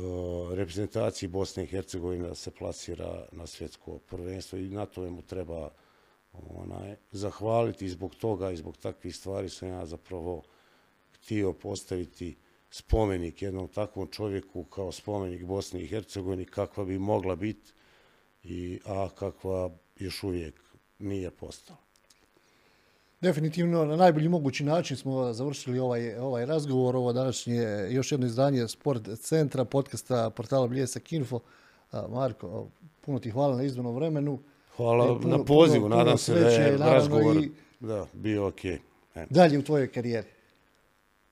[0.53, 5.69] reprezentaciji Bosne i Hercegovine da se plasira na svjetsko prvenstvo i na to mu treba
[6.33, 10.43] onaj, zahvaliti zbog toga i zbog takvih stvari sam ja zapravo
[11.13, 12.37] htio postaviti
[12.69, 17.73] spomenik jednom takvom čovjeku kao spomenik Bosne i Hercegovine kakva bi mogla biti
[18.43, 20.61] i a kakva još uvijek
[20.99, 21.79] nije postala.
[23.21, 28.67] Definitivno na najbolji mogući način smo završili ovaj, ovaj razgovor, ovo današnje još jedno izdanje
[28.67, 31.39] Sport centra, podcasta portala Bljesak Info.
[32.09, 32.67] Marko,
[33.01, 34.39] puno ti hvala na izvanom vremenu.
[34.77, 38.65] Hvala e, puno, na pozivu, puno, nadam se da je razgovor i da, bio ok.
[38.65, 38.79] E.
[39.29, 40.27] Dalje u tvojoj karijeri.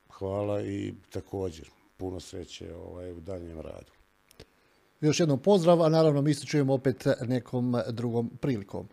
[0.10, 3.92] Hvala i također puno sreće ovaj, u daljem radu.
[5.02, 8.88] Još jednom pozdrav, a naravno mi se čujemo opet nekom drugom prilikom.